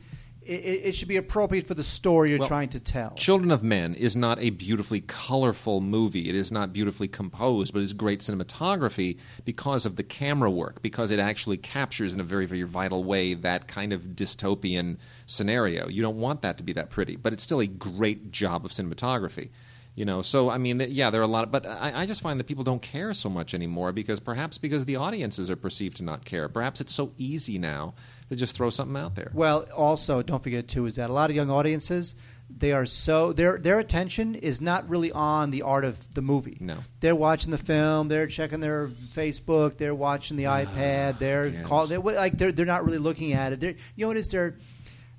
[0.49, 3.11] It, it should be appropriate for the story you're Well, trying to tell.
[3.11, 6.27] Children of Men is not a beautifully colorful movie.
[6.27, 11.11] It is not beautifully composed, but it's great cinematography because of the camera work, because
[11.11, 14.97] it actually captures in a very, very vital way that kind of dystopian
[15.27, 15.87] scenario.
[15.87, 18.71] You don't want that to be that pretty, but it's still a great job of
[18.71, 19.49] cinematography.
[19.95, 22.21] You know, so I mean, yeah, there are a lot, of, but I, I just
[22.21, 25.97] find that people don't care so much anymore because perhaps because the audiences are perceived
[25.97, 26.47] to not care.
[26.47, 27.95] Perhaps it's so easy now
[28.29, 29.31] to just throw something out there.
[29.33, 32.15] Well, also don't forget too is that a lot of young audiences
[32.49, 36.57] they are so their their attention is not really on the art of the movie.
[36.59, 36.79] No.
[36.99, 41.65] they're watching the film, they're checking their Facebook, they're watching the ah, iPad, they're yes.
[41.65, 43.59] call they're like they're they're not really looking at it.
[43.59, 44.57] They're, you know what is they're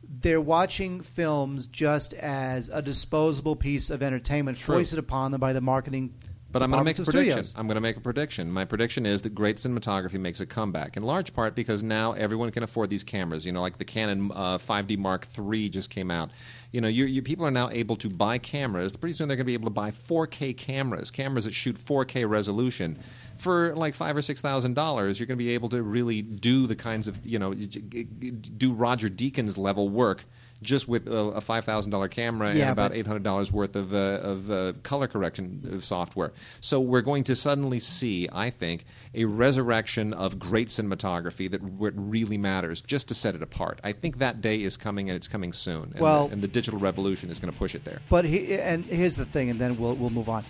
[0.03, 4.77] they're watching films just as a disposable piece of entertainment True.
[4.77, 6.15] foisted upon them by the marketing.
[6.53, 7.31] But I'm going to make a prediction.
[7.31, 7.55] studios.
[7.57, 8.51] I'm going to make a prediction.
[8.51, 12.51] My prediction is that great cinematography makes a comeback, in large part because now everyone
[12.51, 13.47] can afford these cameras.
[13.47, 16.31] You know, like the Canon uh, 5D Mark III just came out.
[16.73, 18.97] You know, you, you, people are now able to buy cameras.
[18.97, 22.29] Pretty soon they're going to be able to buy 4K cameras, cameras that shoot 4K
[22.29, 22.99] resolution.
[23.39, 26.67] For like five or six thousand dollars, you're going to be able to really do
[26.67, 30.27] the kinds of you know do Roger Deakins level work
[30.63, 33.77] just with a, a five thousand dollar camera Yeah, and about eight hundred dollars worth
[33.77, 36.33] of, uh, of uh, color correction uh, software.
[36.61, 38.85] So we're going to suddenly see, I think,
[39.15, 43.81] a resurrection of great cinematography that it really matters, just to set it apart.
[43.85, 45.85] I think that day is coming, and it's coming soon.
[45.93, 48.01] And Well- the, and the digital revolution is going to push it there.
[48.09, 50.45] But he, and here's the thing, and then we'll we'll move on.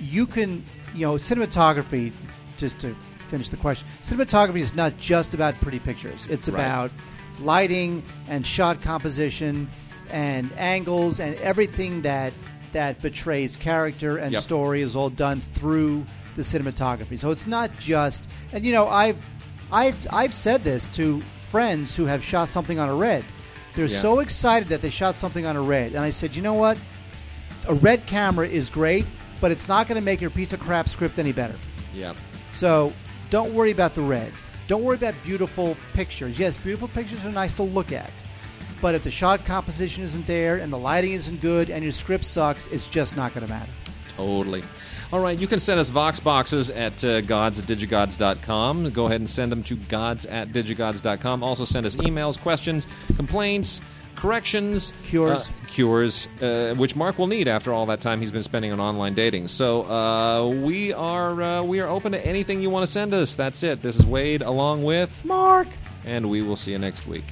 [0.00, 2.12] You can, you know, cinematography.
[2.56, 2.92] Just to
[3.28, 6.26] finish the question, cinematography is not just about pretty pictures.
[6.28, 6.60] It's Right.
[6.60, 6.90] about
[7.40, 9.68] lighting and shot composition
[10.10, 12.32] and angles and everything that
[12.72, 14.42] that betrays character and Yep.
[14.42, 16.04] story is all done through
[16.36, 17.18] the cinematography.
[17.18, 19.16] So it's not just, and you know, I've
[19.72, 23.24] I've I've said this to friends who have shot something on a red.
[23.74, 24.00] They're Yeah.
[24.00, 26.78] so excited that they shot something on a red, and I said, you know what?
[27.66, 29.04] a red camera is great,
[29.42, 31.54] but it's not going to make your piece of crap script any better.
[31.92, 32.14] Yeah.
[32.50, 32.94] So
[33.28, 34.32] don't worry about the red.
[34.68, 36.38] Don't worry about beautiful pictures.
[36.38, 38.12] Yes, beautiful pictures are nice to look at.
[38.80, 42.24] But if the shot composition isn't there and the lighting isn't good and your script
[42.24, 43.72] sucks, it's just not going to matter.
[44.10, 44.62] Totally.
[45.10, 48.90] All right, you can send us Vox boxes at uh, gods at digigods.com.
[48.90, 51.42] Go ahead and send them to gods at digigods.com.
[51.42, 53.80] Also, send us emails, questions, complaints,
[54.18, 55.48] corrections, Cures.
[55.48, 58.80] uh, cures, uh, which Mark will need after all that time he's been spending on
[58.80, 59.48] online dating.
[59.48, 63.34] So uh, we are uh, we are open to anything you want to send us.
[63.34, 63.82] That's it.
[63.82, 65.68] This is Wade along with, Mark!
[66.04, 67.24] and we will see you next week.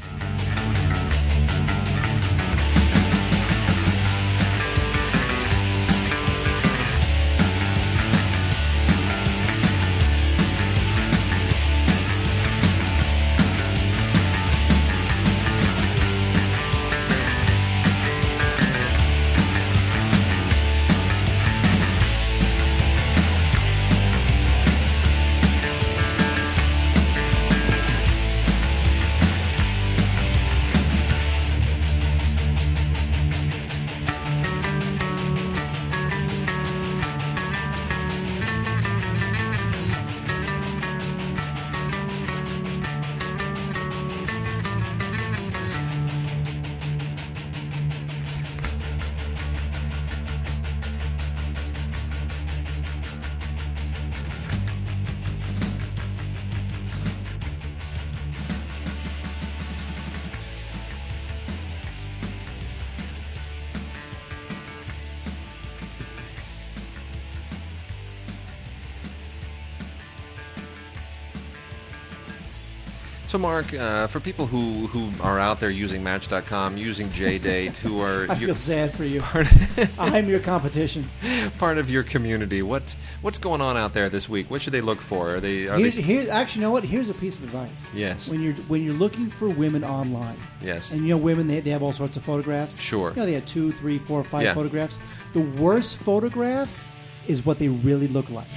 [73.46, 78.26] Mark, uh, for people who, who are out there using Match.com, using JDate, who are
[78.28, 79.22] I you- feel sad for you.
[80.00, 81.08] I'm your competition.
[81.56, 84.50] part of your community, what what's going on out there this week?
[84.50, 85.36] What should they look for?
[85.36, 85.68] Are they?
[85.68, 86.82] Are Here's, they here, actually, you know what?
[86.82, 87.86] Here's a piece of advice.
[87.94, 88.28] Yes.
[88.28, 90.90] When you're when you're looking for women online, yes.
[90.90, 92.80] and you know women they, they have all sorts of photographs.
[92.80, 93.10] Sure.
[93.10, 94.54] You know they have two, three, four, five Yeah.
[94.54, 94.98] photographs.
[95.34, 96.68] The worst photograph
[97.28, 98.48] is what they really look like.